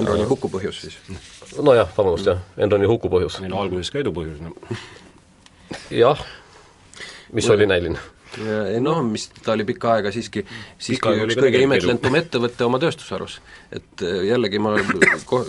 [0.00, 0.98] Enroni huku põhjus siis?
[1.60, 3.40] nojah, vabandust jah, Enroni huku põhjus.
[3.42, 4.54] ei no alguses ka edu põhjus, no.
[5.94, 6.20] jah,
[7.32, 7.56] mis Või...
[7.56, 8.02] oli näiline
[8.42, 10.42] ja noh, mis ta oli pikka aega siiski,
[10.78, 13.40] siiski üks kõige imetlentum ettevõte oma tööstusharus.
[13.72, 14.74] et jällegi ma
[15.28, 15.44] ko-,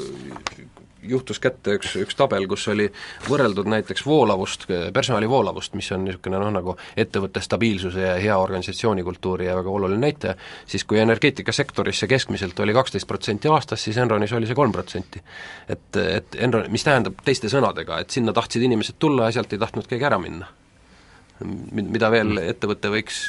[1.10, 2.88] juhtus kätte üks, üks tabel, kus oli
[3.30, 9.50] võrreldud näiteks voolavust, personali voolavust, mis on niisugune noh, nagu ettevõtte stabiilsuse ja hea organisatsioonikultuuri
[9.50, 10.36] ja väga oluline näitaja,
[10.70, 15.24] siis kui energeetikasektoris see keskmiselt oli kaksteist protsenti aastas, siis Enronis oli see kolm protsenti.
[15.70, 19.62] et, et Enron, mis tähendab teiste sõnadega, et sinna tahtsid inimesed tulla ja sealt ei
[19.62, 20.52] tahtnud keegi ära minna
[21.44, 22.52] mida veel mm.
[22.54, 23.26] ettevõte võiks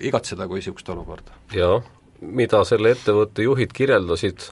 [0.00, 1.36] igatseda kui niisugust olukorda?
[1.52, 1.80] jaa,
[2.20, 4.48] mida selle ettevõtte juhid kirjeldasid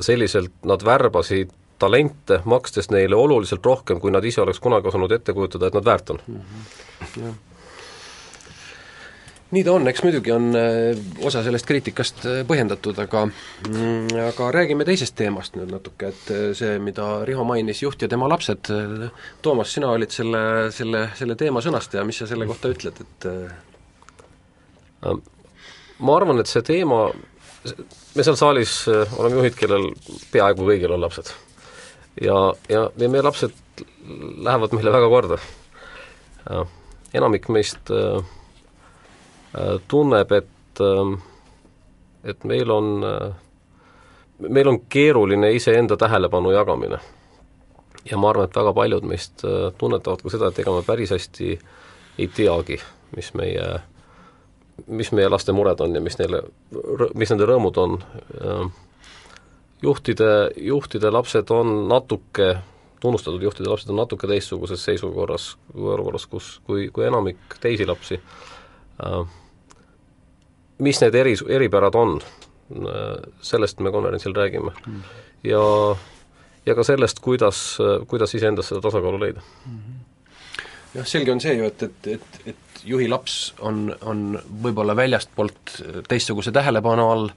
[0.00, 5.32] selliselt nad värbasid talente, makstes neile oluliselt rohkem, kui nad ise oleks kunagi osanud ette
[5.36, 6.40] kujutada, et nad väärt on mm.
[7.14, 7.38] -hmm.
[9.50, 14.50] nii ta on, eks muidugi on äh, osa sellest kriitikast äh, põhjendatud, aga mm, aga
[14.58, 18.72] räägime teisest teemast nüüd natuke, et äh, see, mida Riho mainis, juht ja tema lapsed,
[19.42, 23.28] Toomas, sina olid selle, selle, selle teema sõnastaja, mis sa selle kohta ütled, et
[25.98, 27.06] ma arvan, et see teema
[28.14, 29.90] me seal saalis äh, oleme juhid, kellel
[30.32, 31.32] peaaegu kõigil on lapsed.
[32.20, 32.36] ja,
[32.68, 33.54] ja, ja meie lapsed
[34.36, 35.38] lähevad meile väga korda.
[37.14, 38.24] enamik meist äh,
[39.54, 41.18] äh, tunneb, et äh,
[42.24, 43.34] et meil on äh,
[44.48, 46.98] meil on keeruline iseenda tähelepanu jagamine.
[48.10, 49.42] ja ma arvan, et väga paljud meist
[49.78, 51.58] tunnetavad ka seda, et ega me päris hästi
[52.18, 52.78] ei teagi,
[53.16, 53.66] mis meie
[54.86, 56.42] mis meie laste mured on ja mis neile,
[57.14, 57.98] mis nende rõõmud on.
[59.82, 62.50] juhtide, juhtide lapsed on natuke,
[63.00, 68.20] tunnustatud juhtide lapsed on natuke teistsuguses seisukorras, olukorras, kus, kui, kui enamik teisi lapsi.
[70.78, 72.20] mis need eri, eripärad on,
[73.42, 75.00] sellest me konverentsil räägime mm.
[75.44, 75.96] ja,
[76.66, 79.78] ja ka sellest, kuidas, kuidas iseendas seda tasakaalu leida mm.
[79.78, 79.99] -hmm.
[80.94, 85.74] Jah, selge on see ju, et, et, et, et juhi laps on, on võib-olla väljastpoolt
[86.08, 87.28] teistsuguse tähelepanu all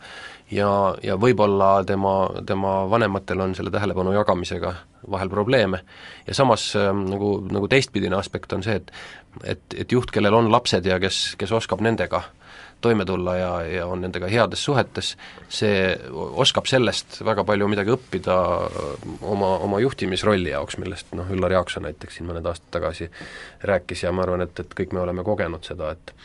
[0.51, 0.69] ja,
[1.03, 2.15] ja võib-olla tema,
[2.47, 4.73] tema vanematel on selle tähelepanu jagamisega
[5.11, 5.83] vahel probleeme.
[6.27, 8.91] ja samas ähm, nagu, nagu teistpidine aspekt on see, et
[9.43, 12.42] et, et juht, kellel on lapsed ja kes, kes oskab nendega äh,
[12.83, 15.13] toime tulla ja, ja on nendega heades suhetes,
[15.51, 18.37] see oskab sellest väga palju midagi õppida
[19.21, 23.09] oma, oma juhtimisrolli jaoks, millest noh, Üllar Jaakson näiteks siin mõned aastad tagasi
[23.63, 26.15] rääkis ja ma arvan, et, et kõik me oleme kogenud seda, et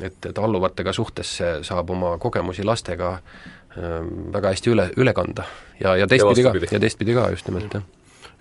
[0.00, 3.96] et, et alluvatega suhtesse saab oma kogemusi lastega äh,
[4.32, 5.46] väga hästi üle, üle kanda
[5.80, 7.82] ja, ja teistpidi ka, ja teistpidi ka just nimelt, jah.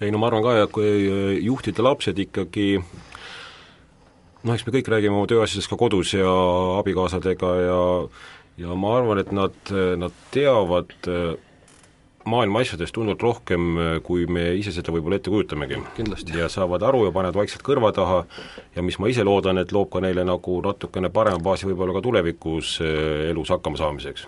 [0.01, 0.91] ei no ma arvan ka, et kui
[1.41, 2.69] juhtide lapsed ikkagi
[4.43, 6.31] noh, eks me kõik räägime oma tööasjadest ka kodus ja
[6.79, 7.79] abikaasadega ja
[8.59, 9.55] ja ma arvan, et nad,
[9.99, 11.37] nad teavad äh,
[12.27, 15.79] maailma asjadest tunduvalt rohkem, äh, kui me ise seda võib-olla ette kujutamegi.
[16.35, 18.25] ja saavad aru ja panevad vaikselt kõrva taha
[18.75, 22.05] ja mis ma ise loodan, et loob ka neile nagu natukene parema baasi võib-olla ka
[22.05, 24.27] tulevikus äh, elus hakkama saamiseks.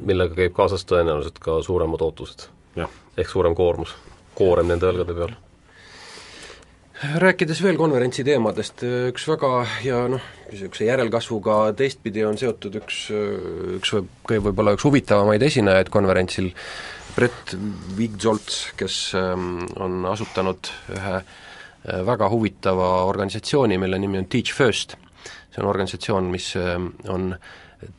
[0.00, 2.48] millega käib kaasas tõenäoliselt ka suuremad ootused.
[3.16, 3.94] ehk suurem koormus
[4.34, 5.36] koorem nende õlgade peal
[7.02, 9.52] rääkides veel konverentsi teemadest, üks väga
[9.84, 13.06] ja noh, niisuguse järelkasvuga teistpidi on seotud üks,
[13.76, 14.10] üks võib,
[14.48, 16.52] võib-olla üks huvitavamaid esinejaid konverentsil,
[17.16, 17.54] Brett
[17.96, 21.26] Wigzolts, kes ähm, on asutanud ühe äh,
[22.04, 24.96] väga huvitava organisatsiooni, mille nimi on Teach First.
[25.50, 27.36] See on organisatsioon, mis ähm, on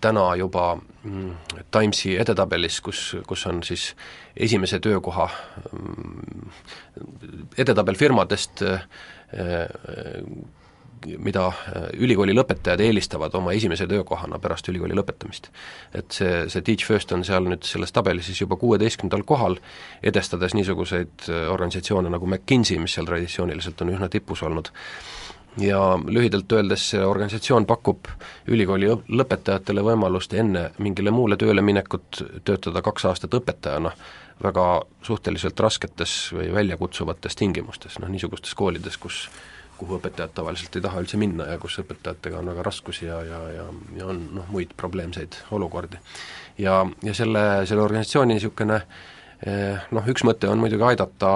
[0.01, 1.31] täna juba mm,
[1.71, 3.91] Timesi edetabelis, kus, kus on siis
[4.37, 5.29] esimese töökoha
[5.71, 6.51] mm,
[7.57, 8.85] edetabel firmadest, äh,
[9.37, 9.67] äh,
[11.17, 15.51] mida äh, ülikooli lõpetajad eelistavad oma esimese töökohana pärast ülikooli lõpetamist.
[15.93, 19.59] et see, see Teach First on seal nüüd selles tabelis siis juba kuueteistkümnendal kohal,
[20.03, 24.73] edestades niisuguseid organisatsioone nagu McKinsey, mis seal traditsiooniliselt on üsna tipus olnud
[25.61, 28.07] ja lühidalt öeldes see organisatsioon pakub
[28.47, 33.91] ülikooli lõpetajatele võimalust enne mingile muule tööle minekut töötada kaks aastat õpetajana
[34.43, 34.67] väga
[35.01, 39.27] suhteliselt rasketes või väljakutsuvates tingimustes, noh niisugustes koolides, kus
[39.77, 43.41] kuhu õpetajad tavaliselt ei taha üldse minna ja kus õpetajatega on väga raskusi ja, ja,
[43.53, 43.67] ja,
[43.97, 45.97] ja on noh, muid probleemseid olukordi.
[46.57, 49.05] ja, ja selle, selle organisatsiooni niisugune äh,
[49.45, 51.29] noh, üks mõte on muidugi aidata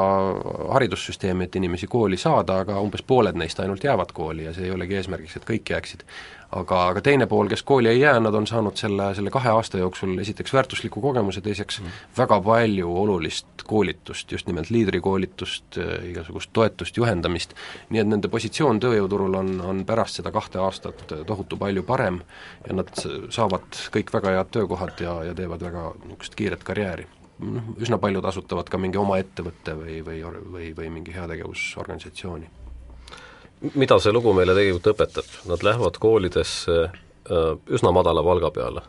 [0.73, 4.73] haridussüsteemi, et inimesi kooli saada, aga umbes pooled neist ainult jäävad kooli ja see ei
[4.73, 6.05] olegi eesmärgiks, et kõik jääksid.
[6.51, 9.77] aga, aga teine pool, kes kooli ei jää, nad on saanud selle, selle kahe aasta
[9.77, 11.93] jooksul esiteks väärtusliku kogemuse, teiseks mm.
[12.17, 17.55] väga palju olulist koolitust, just nimelt liidrikoolitust, eh, igasugust toetust, juhendamist,
[17.89, 22.19] nii et nende positsioon tööjõuturul on, on pärast seda kahte aastat tohutu palju parem
[22.67, 22.91] ja nad
[23.29, 27.07] saavad kõik väga head töökohad ja, ja teevad väga niisugust kiiret karjääri
[27.41, 32.49] noh, üsna paljud asutavad ka mingi oma ettevõtte või, või, või, või mingi heategevusorganisatsiooni.
[33.75, 35.35] mida see lugu meile tegelikult õpetab?
[35.49, 38.81] Nad lähevad koolidesse äh, üsna madala palga peale.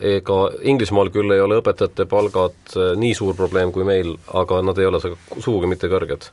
[0.00, 4.78] ega Inglismaal küll ei ole õpetajate palgad äh, nii suur probleem kui meil, aga nad
[4.78, 6.30] ei ole sugugi mitte kõrged.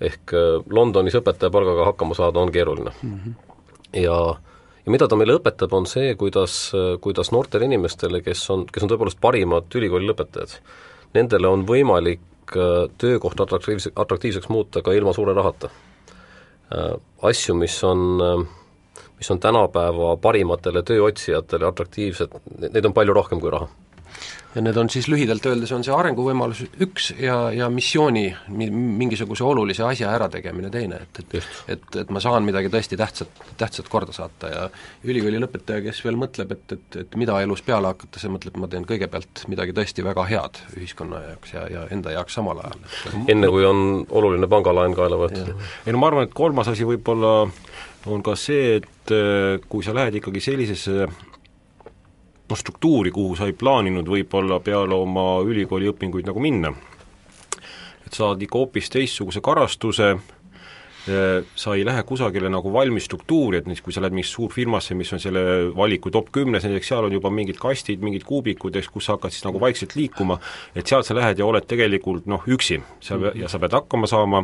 [0.00, 3.18] ehk äh, Londonis õpetaja palgaga hakkama saada on keeruline mm.
[3.18, 3.34] -hmm.
[4.02, 4.18] ja
[4.88, 6.70] ja mida ta meile õpetab, on see, kuidas,
[7.04, 10.54] kuidas noortele inimestele, kes on, kes on tõepoolest parimad ülikooli lõpetajad,
[11.12, 15.68] nendele on võimalik äh, töökohta atraktiivse, atraktiivseks muuta ka ilma suure rahata.
[16.72, 16.94] Äh,
[17.28, 18.22] asju, mis on,
[19.20, 23.68] mis on tänapäeva parimatele tööotsijatele atraktiivsed, neid on palju rohkem kui raha
[24.54, 29.84] ja need on siis lühidalt öeldes, on see arenguvõimalus üks ja, ja missiooni mingisuguse olulise
[29.86, 31.36] asja ärategemine teine, et, et
[31.74, 34.64] et, et ma saan midagi tõesti tähtsat, tähtsat korda saata ja
[35.04, 38.70] ülikooli lõpetaja, kes veel mõtleb, et, et, et mida elus peale hakata, see mõtleb, ma
[38.72, 42.82] teen kõigepealt midagi tõesti väga head ühiskonna jaoks ja, ja enda jaoks samal ajal.
[43.28, 45.54] enne, kui on oluline pangalaen kaela võetud.
[45.84, 47.34] ei no ma arvan, et kolmas asi võib-olla
[48.08, 51.08] on ka see, et äh, kui sa lähed ikkagi sellisesse
[52.48, 56.72] noh, struktuuri, kuhu sa ei plaaninud võib-olla peale oma ülikooli õpinguid nagu minna.
[58.06, 60.16] et saad ikka hoopis teistsuguse karastuse,
[61.08, 65.12] sa ei lähe kusagile nagu valmis struktuuri, et näiteks kui sa lähed mingisse suurfirmasse, mis
[65.16, 65.42] on selle
[65.76, 69.34] valiku top kümnes, näiteks seal on juba mingid kastid, mingid kuubikud, eks, kus sa hakkad
[69.34, 70.38] siis nagu vaikselt liikuma,
[70.76, 72.80] et sealt sa lähed ja oled tegelikult noh, üksi.
[73.00, 74.42] sa ja sa pead hakkama saama,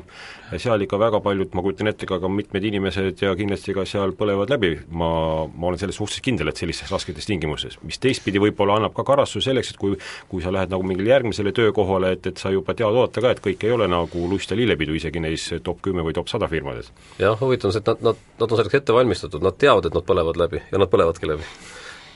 [0.57, 4.15] seal ikka väga paljud, ma kujutan ette, ka, ka mitmed inimesed ja kindlasti ka seal
[4.19, 5.11] põlevad läbi, ma,
[5.47, 9.51] ma olen selles suhtes kindel, et sellistes rasketes tingimustes, mis teistpidi võib-olla annab ka karastuse
[9.51, 9.95] selleks, et kui
[10.29, 13.43] kui sa lähed nagu mingile järgmisele töökohale, et, et sa juba tead oodata ka, et
[13.45, 16.93] kõik ei ole nagu lust ja lillepidu isegi neis top kümme või top sada firmades.
[17.21, 19.97] jah, huvitav on see, et nad, nad, nad on selleks ette valmistatud, nad teavad, et
[19.97, 21.49] nad põlevad läbi ja nad põlevadki läbi.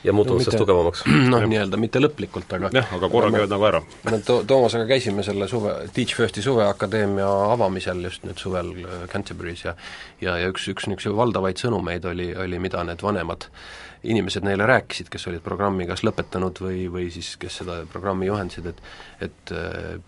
[0.06, 1.02] ja muutuvad no, sellest tugevamaks.
[1.32, 3.82] noh, nii-öelda mitte lõplikult, aga jah, aga korra käivad nagu ära.
[4.06, 9.66] me to-, Toomasega käisime selle suve, Teach Firsti suveakadeemia avamisel just nüüd suvel äh, Canterbury's
[9.66, 9.74] ja
[10.22, 14.66] ja, ja üks, üks niisuguse valdavaid sõnumeid oli, oli, mida need vanemad äh, inimesed neile
[14.66, 18.82] rääkisid, kes olid programmi kas lõpetanud või, või siis kes seda programmi juhendasid, et
[19.26, 19.98] et äh,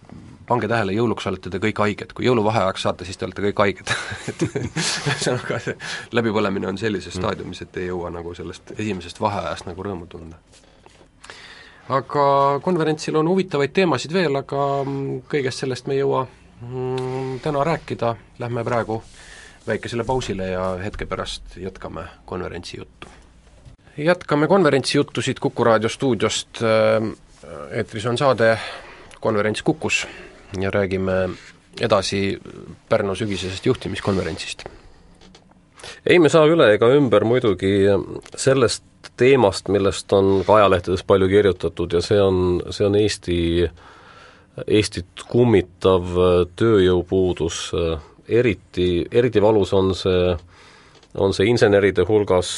[0.47, 3.93] pange tähele, jõuluks olete te kõik haiged, kui jõuluvaheajaks saate, siis te olete kõik haiged
[4.31, 5.77] et ühesõnaga see
[6.15, 7.23] läbipõlemine on sellises mm.
[7.23, 10.39] staadiumis, et ei jõua nagu sellest esimesest vaheajast nagu rõõmu tunda.
[11.89, 12.25] aga
[12.63, 16.27] konverentsil on huvitavaid teemasid veel, aga mm, kõigest sellest me ei jõua
[16.63, 19.03] mm, täna rääkida, lähme praegu
[19.67, 23.20] väikesele pausile ja hetke pärast jätkame konverentsi juttu
[23.97, 26.63] jätkame konverentsijuttusid Kuku raadio stuudiost,
[27.71, 28.59] eetris on saade
[29.21, 30.07] Konverents Kukus
[30.61, 31.31] ja räägime
[31.81, 32.41] edasi
[32.89, 34.65] Pärnu sügisesest juhtimiskonverentsist.
[36.07, 37.87] ei, me saa üle ega ümber muidugi
[38.37, 38.83] sellest
[39.17, 43.39] teemast, millest on ka ajalehtedes palju kirjutatud ja see on, see on Eesti,
[44.67, 46.09] Eestit kummitav
[46.57, 47.71] tööjõupuudus,
[48.29, 50.35] eriti, eriti valus on see
[51.19, 52.51] on see inseneride hulgas,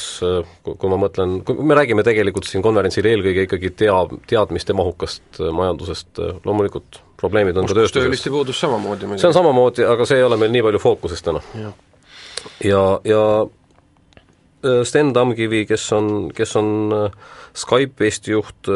[0.63, 3.95] kui ma mõtlen, kui me räägime tegelikult siin konverentsil eelkõige ikkagi tea,
[4.29, 8.03] teadmiste mahukast majandusest, loomulikult probleemid on ka tööstuses.
[8.03, 9.23] oskustööliste puudus samamoodi muidugi.
[9.23, 11.41] see on samamoodi, aga see ei ole meil nii palju fookuses täna.
[12.63, 13.23] ja, ja
[14.85, 16.93] Sten Tamkivi, kes on, kes on
[17.57, 18.69] Skype Eesti juht,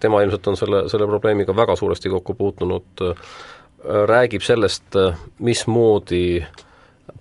[0.00, 3.04] tema ilmselt on selle, selle probleemiga väga suuresti kokku puutunud,
[4.08, 4.96] räägib sellest,
[5.38, 6.40] mismoodi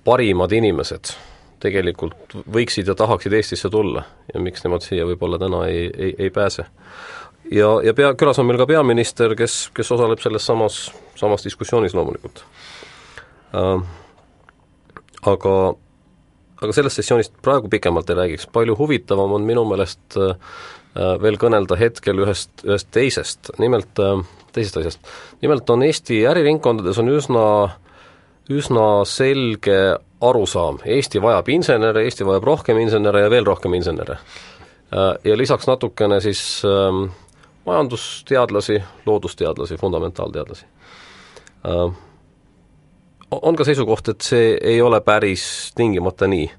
[0.07, 1.11] parimad inimesed
[1.59, 6.29] tegelikult võiksid ja tahaksid Eestisse tulla ja miks nemad siia võib-olla täna ei, ei, ei
[6.33, 6.65] pääse.
[7.51, 10.81] ja, ja pea, külas on meil ka peaminister, kes, kes osaleb selles samas,
[11.19, 12.43] samas diskussioonis loomulikult
[13.55, 13.95] äh,.
[15.27, 15.53] Aga,
[16.61, 20.37] aga sellest sessioonist praegu pikemalt ei räägiks, palju huvitavam on minu meelest äh,
[21.19, 24.21] veel kõnelda hetkel ühest, ühest teisest, nimelt äh,
[24.55, 25.11] teisest asjast.
[25.41, 27.43] nimelt on Eesti äriringkondades on üsna
[28.49, 29.79] üsna selge
[30.21, 34.17] arusaam, Eesti vajab insenere, Eesti vajab rohkem insenere ja veel rohkem insenere.
[34.93, 37.11] Äh, ja lisaks natukene siis ähm,
[37.65, 40.65] majandusteadlasi, loodusteadlasi, fundamentaalteadlasi.
[41.65, 41.93] Äh,
[43.31, 46.49] on ka seisukoht, et see ei ole päris tingimata nii.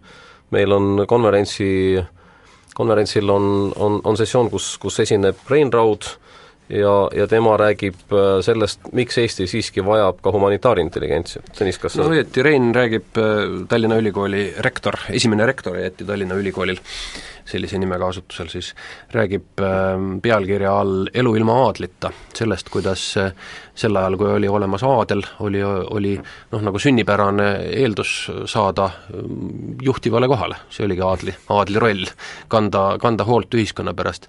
[0.50, 1.98] meil on konverentsi,
[2.74, 6.02] konverentsil on, on, on sessioon, kus, kus esineb Rein Raud,
[6.70, 11.42] ja, ja tema räägib äh, sellest, miks Eesti siiski vajab ka humanitaarintelligentsi.
[11.58, 16.80] Tõnis, kas no õieti, Rein räägib äh, Tallinna Ülikooli rektor, esimene rektor jäeti Tallinna Ülikoolil
[17.50, 18.72] sellise nimega asutusel siis,
[19.14, 23.32] räägib ähm, pealkirja all Elu ilma aadlita, sellest, kuidas äh,
[23.80, 27.48] sel ajal, kui oli olemas aadel, oli, oli noh, nagu sünnipärane
[27.80, 28.12] eeldus
[28.50, 32.08] saada ähm, juhtivale kohale, see oligi aadli, aadli roll,
[32.52, 34.28] kanda, kanda hoolt ühiskonna pärast.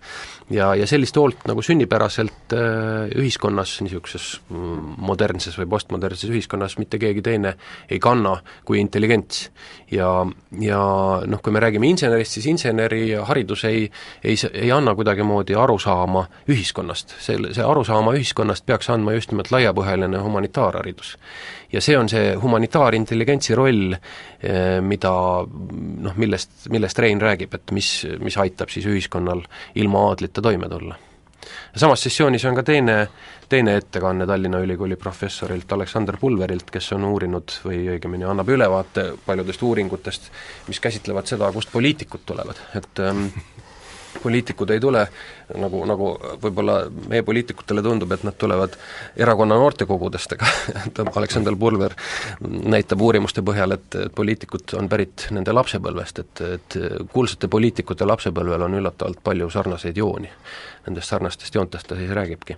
[0.51, 6.99] ja, ja sellist hoolt nagu sünnipäraselt äh, ühiskonnas, niisuguses mm, modernses või postmodernses ühiskonnas mitte
[7.01, 7.55] keegi teine
[7.89, 9.49] ei kanna kui intelligents.
[9.91, 10.09] ja,
[10.59, 10.81] ja
[11.27, 13.83] noh, kui me räägime insenerist, siis inseneri haridus ei,
[14.23, 20.21] ei, ei anna kuidagimoodi arusaama ühiskonnast, selle, see arusaama ühiskonnast peaks andma just nimelt laiapõhjaline
[20.21, 21.17] humanitaarharidus.
[21.71, 27.93] ja see on see humanitaarintelligentsi roll, eh, mida noh, millest, millest Rein räägib, et mis,
[28.19, 29.41] mis aitab siis ühiskonnal
[29.75, 30.99] ilma aadlita toime tulla
[31.75, 32.95] samas sessioonis on ka teine,
[33.49, 39.63] teine ettekanne Tallinna Ülikooli professorilt Aleksander Pulverilt, kes on uurinud või õigemini annab ülevaate paljudest
[39.65, 40.31] uuringutest,
[40.67, 43.27] mis käsitlevad seda, kust poliitikud tulevad, et ähm,
[44.23, 45.03] poliitikud ei tule
[45.57, 46.09] nagu, nagu
[46.41, 46.77] võib-olla
[47.09, 48.75] meie poliitikutele tundub, et nad tulevad
[49.19, 50.49] erakonna noortekogudest, aga
[50.85, 51.95] et Aleksander Pulver
[52.41, 56.79] näitab uurimuste põhjal, et, et poliitikud on pärit nende lapsepõlvest, et, et
[57.13, 60.31] kuulsate poliitikute lapsepõlvel on üllatavalt palju sarnaseid jooni.
[60.87, 62.57] Nendest sarnastest joontest ta siis räägibki.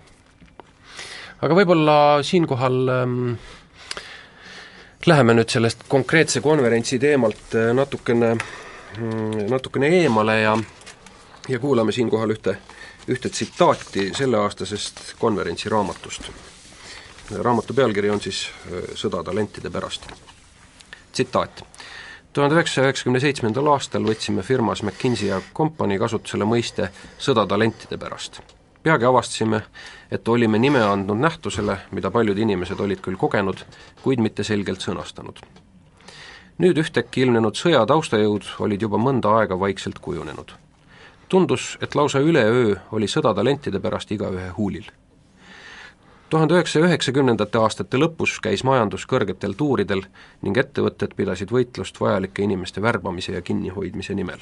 [1.44, 3.34] aga võib-olla siinkohal ähm,
[5.06, 8.34] läheme nüüd sellest konkreetse konverentsi teemalt äh, natukene,
[8.96, 10.56] mm, natukene eemale ja
[11.48, 12.56] ja kuulame siinkohal ühte,
[13.08, 16.30] ühte tsitaati selleaastasest konverentsi raamatust.
[17.38, 18.48] raamatu pealkiri on siis
[18.94, 20.06] Sõda talentide pärast.
[21.12, 21.64] tsitaat.
[22.32, 28.40] tuhande üheksasaja üheksakümne seitsmendal aastal võtsime firmas McKinsey ja Company kasutusele mõiste sõda talentide pärast.
[28.82, 29.62] peagi avastasime,
[30.10, 33.64] et olime nime andnud nähtusele, mida paljud inimesed olid küll kogenud,
[34.02, 35.38] kuid mitte selgelt sõnastanud.
[36.58, 40.63] nüüd ühtäkki ilmnenud sõja taustajõud olid juba mõnda aega vaikselt kujunenud
[41.34, 44.84] tundus, et lausa üleöö oli sõda talentide pärast igaühe huulil.
[46.30, 50.04] tuhande üheksasaja üheksakümnendate aastate lõpus käis majandus kõrgetel tuuridel
[50.42, 54.38] ning ettevõtted pidasid võitlust vajalike inimeste värbamise ja kinnihoidmise nimel.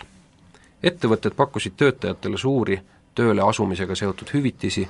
[0.83, 2.81] ettevõtted pakkusid töötajatele suuri
[3.15, 4.89] tööle asumisega seotud hüvitisi,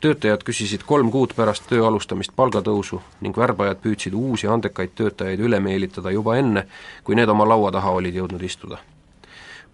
[0.00, 5.60] töötajad küsisid kolm kuud pärast töö alustamist palgatõusu ning värbajad püüdsid uusi andekaid töötajaid üle
[5.60, 6.66] meelitada juba enne,
[7.04, 8.80] kui need oma laua taha olid jõudnud istuda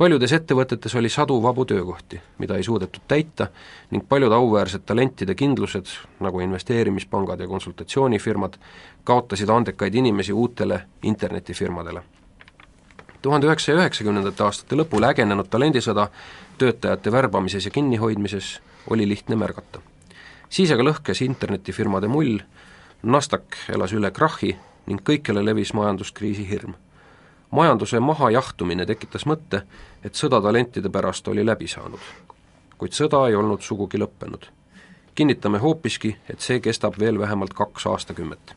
[0.00, 3.50] paljudes ettevõtetes oli sadu vabu töökohti, mida ei suudetud täita
[3.90, 5.92] ning paljud auväärsed talentide kindlused,
[6.24, 8.56] nagu investeerimispangad ja konsultatsioonifirmad,
[9.04, 12.02] kaotasid andekaid inimesi uutele internetifirmadele.
[13.22, 16.08] tuhande üheksasaja üheksakümnendate aastate lõpul ägenenud talendisõda
[16.58, 19.80] töötajate värbamises ja kinnihoidmises oli lihtne märgata.
[20.48, 22.38] siis aga lõhkes internetifirmade mull,
[23.02, 26.74] Nasdaq elas üle krahhi ning kõikjale levis majanduskriisi hirm
[27.50, 29.64] majanduse mahajahtumine tekitas mõtte,
[30.04, 32.00] et sõda talentide pärast oli läbi saanud.
[32.78, 34.46] kuid sõda ei olnud sugugi lõppenud.
[35.14, 38.54] kinnitame hoopiski, et see kestab veel vähemalt kaks aastakümmet.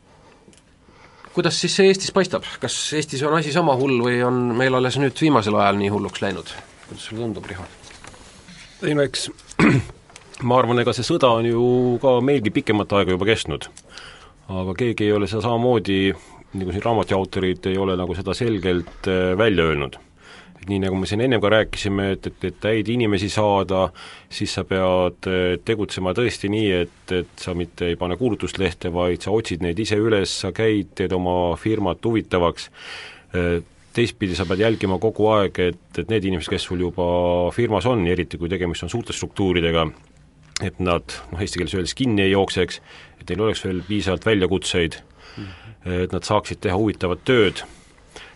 [1.33, 4.97] kuidas siis see Eestis paistab, kas Eestis on asi sama hull või on meil alles
[4.97, 6.53] nüüd viimasel ajal nii hulluks läinud?
[6.87, 7.65] kuidas sulle tundub, Riho?
[8.83, 9.29] ei no eks
[10.47, 11.65] ma arvan, ega see sõda on ju
[12.01, 13.67] ka meilgi pikemat aega juba kestnud.
[14.47, 16.13] aga keegi ei ole seda samamoodi
[16.59, 19.97] nagu siin raamatu autorid ei ole nagu seda selgelt äh, välja öelnud.
[20.69, 23.87] Nii, nagu me siin ennem ka rääkisime, et, et, et häid inimesi saada,
[24.31, 29.25] siis sa pead äh, tegutsema tõesti nii, et, et sa mitte ei pane kuulutuslehte, vaid
[29.25, 32.69] sa otsid neid ise üles, sa käid, teed oma firmat huvitavaks,
[33.35, 33.59] äh,
[33.93, 37.05] teistpidi sa pead jälgima kogu aeg, et, et need inimesed, kes sul juba
[37.53, 39.85] firmas on, eriti kui tegemist on suurte struktuuridega,
[40.63, 42.81] et nad noh, eesti keeles öeldes kinni ei jookseks,
[43.21, 46.03] et neil oleks veel piisavalt väljakutseid mm, -hmm.
[46.05, 47.63] et nad saaksid teha huvitavat tööd,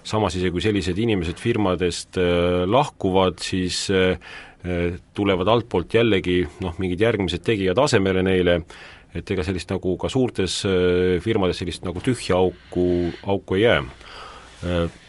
[0.08, 4.16] samas isegi kui sellised inimesed firmadest äh, lahkuvad, siis äh,
[4.64, 8.62] äh, tulevad altpoolt jällegi noh, mingid järgmised tegijad asemele neile,
[9.16, 10.60] et ega sellist nagu ka suurtes
[11.24, 13.80] firmades sellist nagu tühja auku, auku ei jää.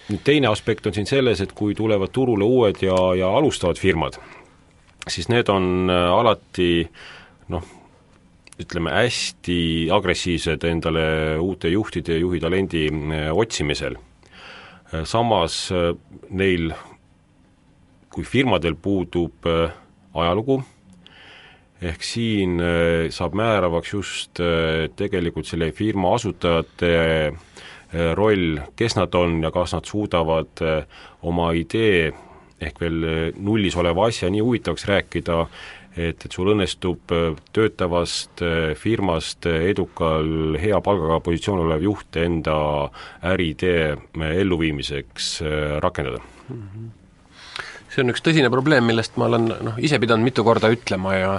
[0.09, 4.17] Nüüd teine aspekt on siin selles, et kui tulevad turule uued ja, ja alustavad firmad,
[5.11, 6.87] siis need on alati
[7.53, 7.67] noh,
[8.59, 13.99] ütleme hästi agressiivsed endale uute juhtide ja juhitalendi äh, otsimisel.
[14.89, 15.69] Äh, samas
[16.31, 16.73] neil,
[18.13, 19.47] kui firmadel puudub
[20.17, 20.63] ajalugu,
[21.85, 22.57] ehk siin
[23.15, 24.41] saab määravaks just
[24.99, 26.91] tegelikult selle firma asutajate
[28.19, 30.65] roll, kes nad on ja kas nad suudavad
[31.23, 32.09] oma idee
[32.59, 33.07] ehk veel
[33.39, 35.45] nullis oleva asja nii huvitavaks rääkida,
[35.99, 42.59] et, et sul õnnestub eh, töötavast eh, firmast edukal hea palgaga positsioonil olev juht enda
[43.33, 43.97] äriidee
[44.31, 45.35] elluviimiseks
[45.85, 46.23] rakendada.
[46.49, 46.63] Mm.
[46.63, 46.95] -hmm
[47.89, 51.31] see on üks tõsine probleem, millest ma olen noh, ise pidanud mitu korda ütlema ja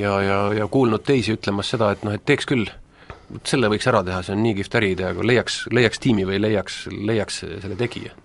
[0.00, 2.64] ja, ja, ja kuulnud teisi ütlemas seda, et noh, et teeks küll,
[3.44, 6.86] selle võiks ära teha, see on nii kihvt äriidee, aga leiaks, leiaks tiimi või leiaks,
[6.90, 8.16] leiaks selle tegija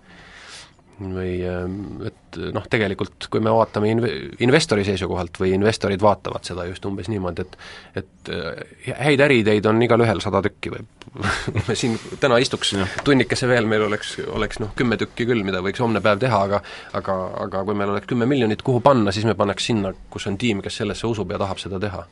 [1.00, 4.10] või ähm, et noh, tegelikult kui me vaatame inv-,
[4.44, 9.82] investori seisukohalt või investorid vaatavad seda just umbes niimoodi, et et äh, häid äriideid on
[9.82, 10.84] igalühel sada tükki või
[11.68, 12.74] me siin täna istuks
[13.04, 16.62] tunnikese veel, meil oleks, oleks noh, kümme tükki küll, mida võiks homne päev teha, aga
[16.94, 20.38] aga, aga kui meil oleks kümme miljonit, kuhu panna, siis me paneks sinna, kus on
[20.38, 22.04] tiim, kes sellesse usub ja tahab seda teha.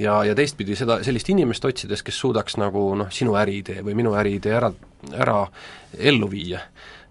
[0.00, 4.14] Ja, ja teistpidi seda, sellist inimest otsides, kes suudaks nagu noh, sinu äriidee või minu
[4.16, 4.70] äriidee ära,
[5.12, 5.42] ära
[5.98, 6.62] ellu viia,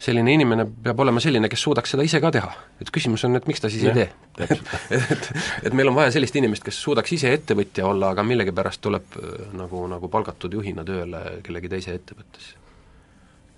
[0.01, 2.51] selline inimene peab olema selline, kes suudaks seda ise ka teha.
[2.81, 4.47] et küsimus on, et miks ta siis ja, ei tee.
[4.47, 4.73] et,
[5.15, 5.29] et,
[5.69, 9.47] et meil on vaja sellist inimest, kes suudaks ise ettevõtja olla, aga millegipärast tuleb äh,
[9.57, 12.57] nagu, nagu palgatud juhina tööle kellegi teise ettevõttesse.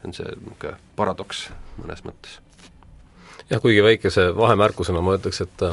[0.01, 1.45] see on see niisugune paradoks
[1.81, 2.39] mõnes mõttes.
[3.49, 5.69] jah, kuigi väikese vahemärkusena ma ütleks, et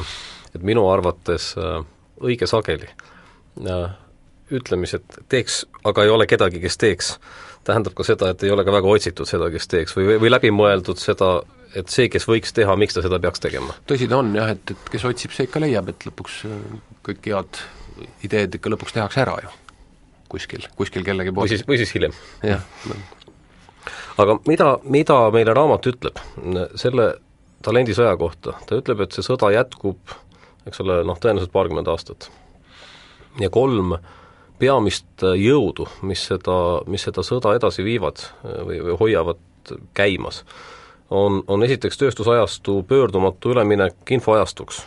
[0.55, 1.81] et minu arvates äh,
[2.21, 2.87] õige sageli
[4.51, 7.11] ütlemised teeks, aga ei ole kedagi, kes teeks,
[7.67, 10.99] tähendab ka seda, et ei ole ka väga otsitud seda, kes teeks või, või läbimõeldud
[11.01, 11.33] seda,
[11.77, 13.75] et see, kes võiks teha, miks ta seda peaks tegema?
[13.89, 16.61] tõsi ta on jah, et, et kes otsib, see ikka leiab, et lõpuks äh,
[17.07, 17.61] kõik head
[18.25, 19.53] ideed ikka lõpuks tehakse ära ju.
[20.31, 21.45] kuskil, kuskil kellegi poolt.
[21.45, 22.15] või siis, või siis hiljem.
[22.45, 22.65] jah.
[24.21, 26.21] aga mida, mida meile raamat ütleb
[26.79, 27.13] selle
[27.61, 30.15] talendisõja kohta, ta ütleb, et see sõda jätkub,
[30.65, 32.31] eks ole, noh, tõenäoliselt paarkümmend aastat
[33.39, 33.95] ja kolm
[34.61, 36.57] peamist jõudu, mis seda,
[36.89, 39.41] mis seda sõda edasi viivad või, või hoiavad
[39.97, 40.43] käimas,
[41.09, 44.83] on, on esiteks tööstusajastu pöördumatu üleminek infoajastuks.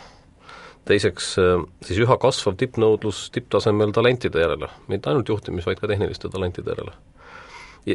[0.85, 1.35] teiseks
[1.85, 6.91] siis üha kasvav tippnõudlus tipptasemel talentide järele, mitte ainult juhtimis, vaid ka tehniliste talentide järele.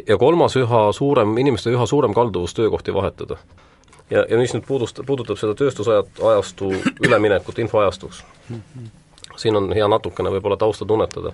[0.07, 3.37] ja kolmas, üha suurem, inimeste üha suurem kalduvus töökohti vahetada.
[4.09, 8.25] ja, ja mis nüüd puudust-, puudutab seda tööstusajastu üleminekut infoajastuks
[9.37, 11.33] siin on hea natukene võib-olla tausta tunnetada.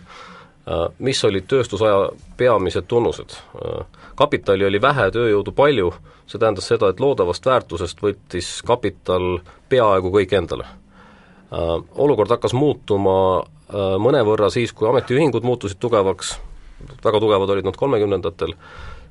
[0.68, 3.38] Äh, mis olid tööstusaja peamised tunnused?
[3.56, 3.86] Äh,
[4.20, 5.94] kapitali oli vähe, tööjõudu palju,
[6.28, 9.38] see tähendas seda, et loodavast väärtusest võttis kapital
[9.72, 10.68] peaaegu kõik endale.
[10.68, 13.46] Äh, olukord hakkas muutuma
[14.00, 16.38] mõnevõrra siis, kui ametiühingud muutusid tugevaks,
[17.04, 18.54] väga tugevad olid nad kolmekümnendatel,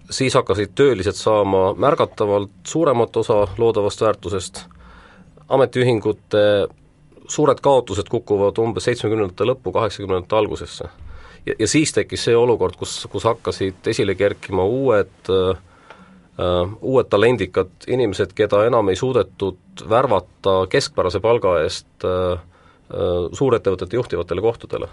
[0.09, 4.62] siis hakkasid töölised saama märgatavalt suuremat osa loodavast väärtusest,
[5.53, 6.47] ametiühingute
[7.29, 10.89] suured kaotused kukuvad umbes seitsmekümnendate lõppu, kaheksakümnendate algusesse.
[11.47, 15.62] ja, ja siis tekkis see olukord, kus, kus hakkasid esile kerkima uued äh,
[16.81, 24.45] uued talendikad inimesed, keda enam ei suudetud värvata keskpärase palga eest äh, äh, suurettevõtete juhtivatele
[24.45, 24.89] kohtadele.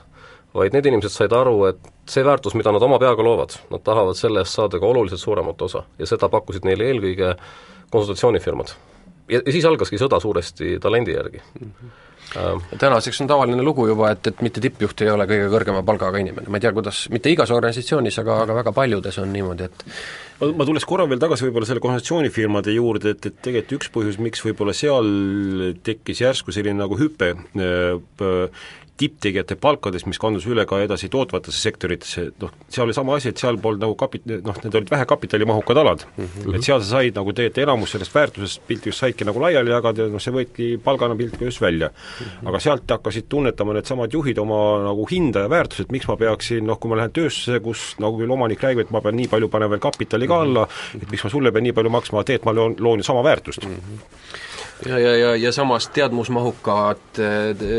[0.54, 4.14] vaid need inimesed said aru, et see väärtus, mida nad oma peaga loovad, nad tahavad
[4.14, 7.34] selle eest saada ka oluliselt suuremat osa ja seda pakkusid neile eelkõige
[7.90, 8.76] konsultatsioonifirmad.
[9.30, 11.72] ja, ja siis algaski sõda suuresti talendi järgi mm.
[11.72, 12.00] -hmm
[12.80, 16.50] tänaseks on tavaline lugu juba, et, et mitte tippjuht ei ole kõige kõrgema palgaga inimene,
[16.50, 19.86] ma ei tea, kuidas, mitte igas organisatsioonis, aga, aga väga paljudes on niimoodi, et
[20.42, 24.22] ma, ma tuleks korra veel tagasi võib-olla selle konsultatsioonifirmade juurde, et, et tegelikult üks põhjus,
[24.24, 25.12] miks võib-olla seal
[25.86, 28.66] tekkis järsku selline nagu hüpe äh,
[28.98, 33.42] tipptegijate palkadest, mis kandus üle ka edasi tootvatesse sektoritesse, noh, seal oli sama asi, et
[33.42, 36.28] seal polnud nagu kapit-, noh, need olid vähe kapitalimahukad alad mm.
[36.28, 36.56] -hmm.
[36.56, 40.14] et seal sa said nagu tegelikult enamus sellest väärtusest piltlikult saidki nagu laiali jagada ja
[40.14, 42.26] noh, see võeti palgana piltlikult just välja mm.
[42.26, 42.48] -hmm.
[42.54, 46.66] aga sealt hakkasid tunnetama needsamad juhid oma nagu hinda ja väärtust, et miks ma peaksin
[46.66, 49.50] noh, kui ma lähen tööstusse, kus nagu küll omanik räägib, et ma pean nii palju
[49.50, 50.68] panema veel kapitali ka alla,
[51.02, 53.66] et miks ma sulle pean nii palju maksma, teed, ma loon, loon ju sama väärtust
[53.66, 53.74] mm.
[53.74, 54.42] -hmm
[54.88, 57.22] ja, ja, ja, ja samas teadmusmahukad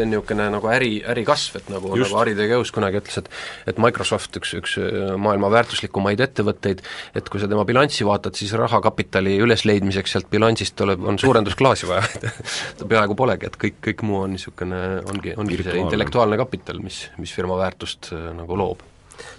[0.05, 3.31] niisugune nagu äri, ärikasv, et nagu, nagu Harri Tegeus kunagi ütles, et
[3.73, 4.79] et Microsoft, üks, üks
[5.21, 6.85] maailma väärtuslikumaid ettevõtteid,
[7.17, 12.33] et kui sa tema bilanssi vaatad, siis rahakapitali ülesleidmiseks sealt bilansist tuleb, on suurendusklaasi vaja.
[12.95, 14.81] Peaaegu polegi, et kõik, kõik muu on niisugune,
[15.11, 18.85] ongi, ongi see intellektuaalne kapital, mis, mis firma väärtust nagu loob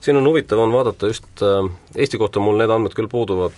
[0.01, 3.55] siin on huvitav, on vaadata just äh, Eesti kohta mul need andmed küll puuduvad,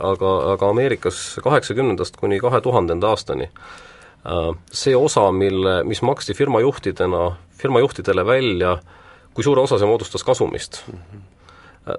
[0.00, 6.60] aga, aga Ameerikas kaheksakümnendast kuni kahe tuhandenda aastani äh, see osa, mille, mis maksti firma
[6.64, 8.78] juhtidena, firma juhtidele välja,
[9.34, 10.82] kui suure osa see moodustas kasumist.
[10.86, 11.29] Mm, -hmm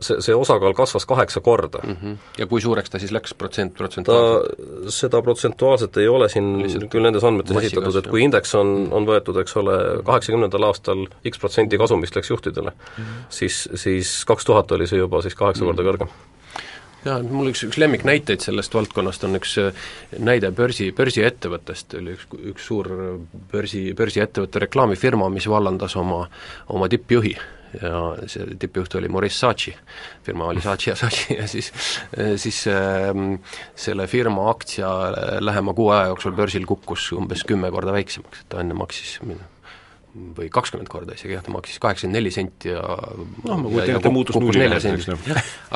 [0.02, 1.96] see, see osakaal kasvas kaheksa korda mm.
[2.02, 2.18] -hmm.
[2.38, 4.94] ja kui suureks ta siis läks protsent, protsentuaalselt?
[4.94, 9.08] seda protsentuaalselt ei ole siin Lihtsalt küll nendes andmetes esitatud, et kui indeks on, on
[9.08, 13.24] võetud, eks ole, kaheksakümnendal aastal X protsenti kasumist läks juhtidele mm, -hmm.
[13.30, 15.76] siis, siis kaks tuhat oli see juba siis kaheksa mm -hmm.
[15.76, 16.14] korda kõrgem
[17.06, 19.74] jaa, mul üks, üks lemmiknäiteid sellest valdkonnast on üks äh,
[20.20, 22.92] näide börsi, börsiettevõttest, oli üks, üks suur
[23.52, 26.28] börsi, börsiettevõtte reklaamifirma, mis vallandas oma,
[26.70, 27.36] oma tippjuhi
[27.82, 28.02] ja
[28.32, 29.76] see tippjuht oli Maurice Saatchi,
[30.26, 31.72] firma oli Saatchi ja Saatchi ja siis,
[32.42, 33.12] siis äh,
[33.76, 34.90] selle firma aktsia
[35.40, 39.20] lähema kuu aja jooksul börsil kukkus umbes kümme korda väiksemaks, et ta enne maksis
[40.12, 44.12] või kakskümmend korda isegi, jah, ta maksis kaheksakümmend neli senti ja noh, ma kujutan ette,
[44.12, 45.08] muutus nulli näiteks.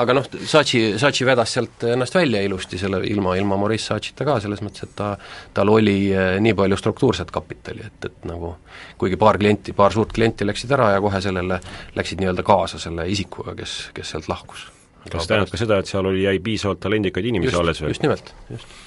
[0.02, 4.36] aga noh, Saatchi, Saatchi vedas sealt ennast välja ilusti selle, ilma, ilma Maurice Saatchita ka,
[4.44, 5.14] selles mõttes, et ta,
[5.56, 8.52] tal oli eh, nii palju struktuurset kapitali, et, et nagu
[9.00, 11.60] kuigi paar klienti, paar suurt klienti läksid ära ja kohe sellele
[11.96, 14.68] läksid nii-öelda kaasa selle isikuga, kes, kes sealt lahkus.
[15.06, 17.94] kas see tähendab ka seda, et seal oli, jäi piisavalt talendikaid inimesi just, alles või?
[17.94, 18.84] just nimelt, just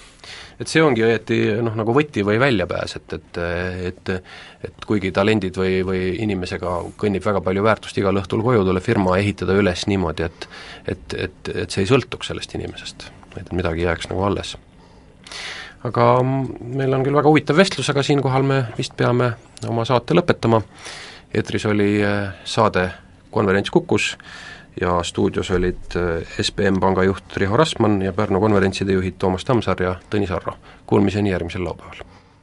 [0.59, 3.39] et see ongi õieti noh, nagu võti või väljapääs, et, et
[3.89, 4.11] et
[4.67, 9.15] et kuigi talendid või, või inimesega kõnnib väga palju väärtust igal õhtul koju, tuleb firma
[9.21, 10.49] ehitada üles niimoodi, et
[10.85, 13.07] et, et, et see ei sõltuks sellest inimesest,
[13.39, 14.57] et midagi jääks nagu alles.
[15.87, 19.33] aga meil on küll väga huvitav vestlus, aga siinkohal me vist peame
[19.67, 20.61] oma saate lõpetama,
[21.33, 22.89] eetris oli eh, saade
[23.31, 24.15] Konverents Kukus,
[24.81, 29.81] ja stuudios olid äh, SBM panga juht Riho Rasman ja Pärnu konverentside juhid Toomas Tammsaar
[29.81, 30.57] ja Tõnis Arro.
[30.85, 32.08] Kuulmiseni järgmisel laupäeval!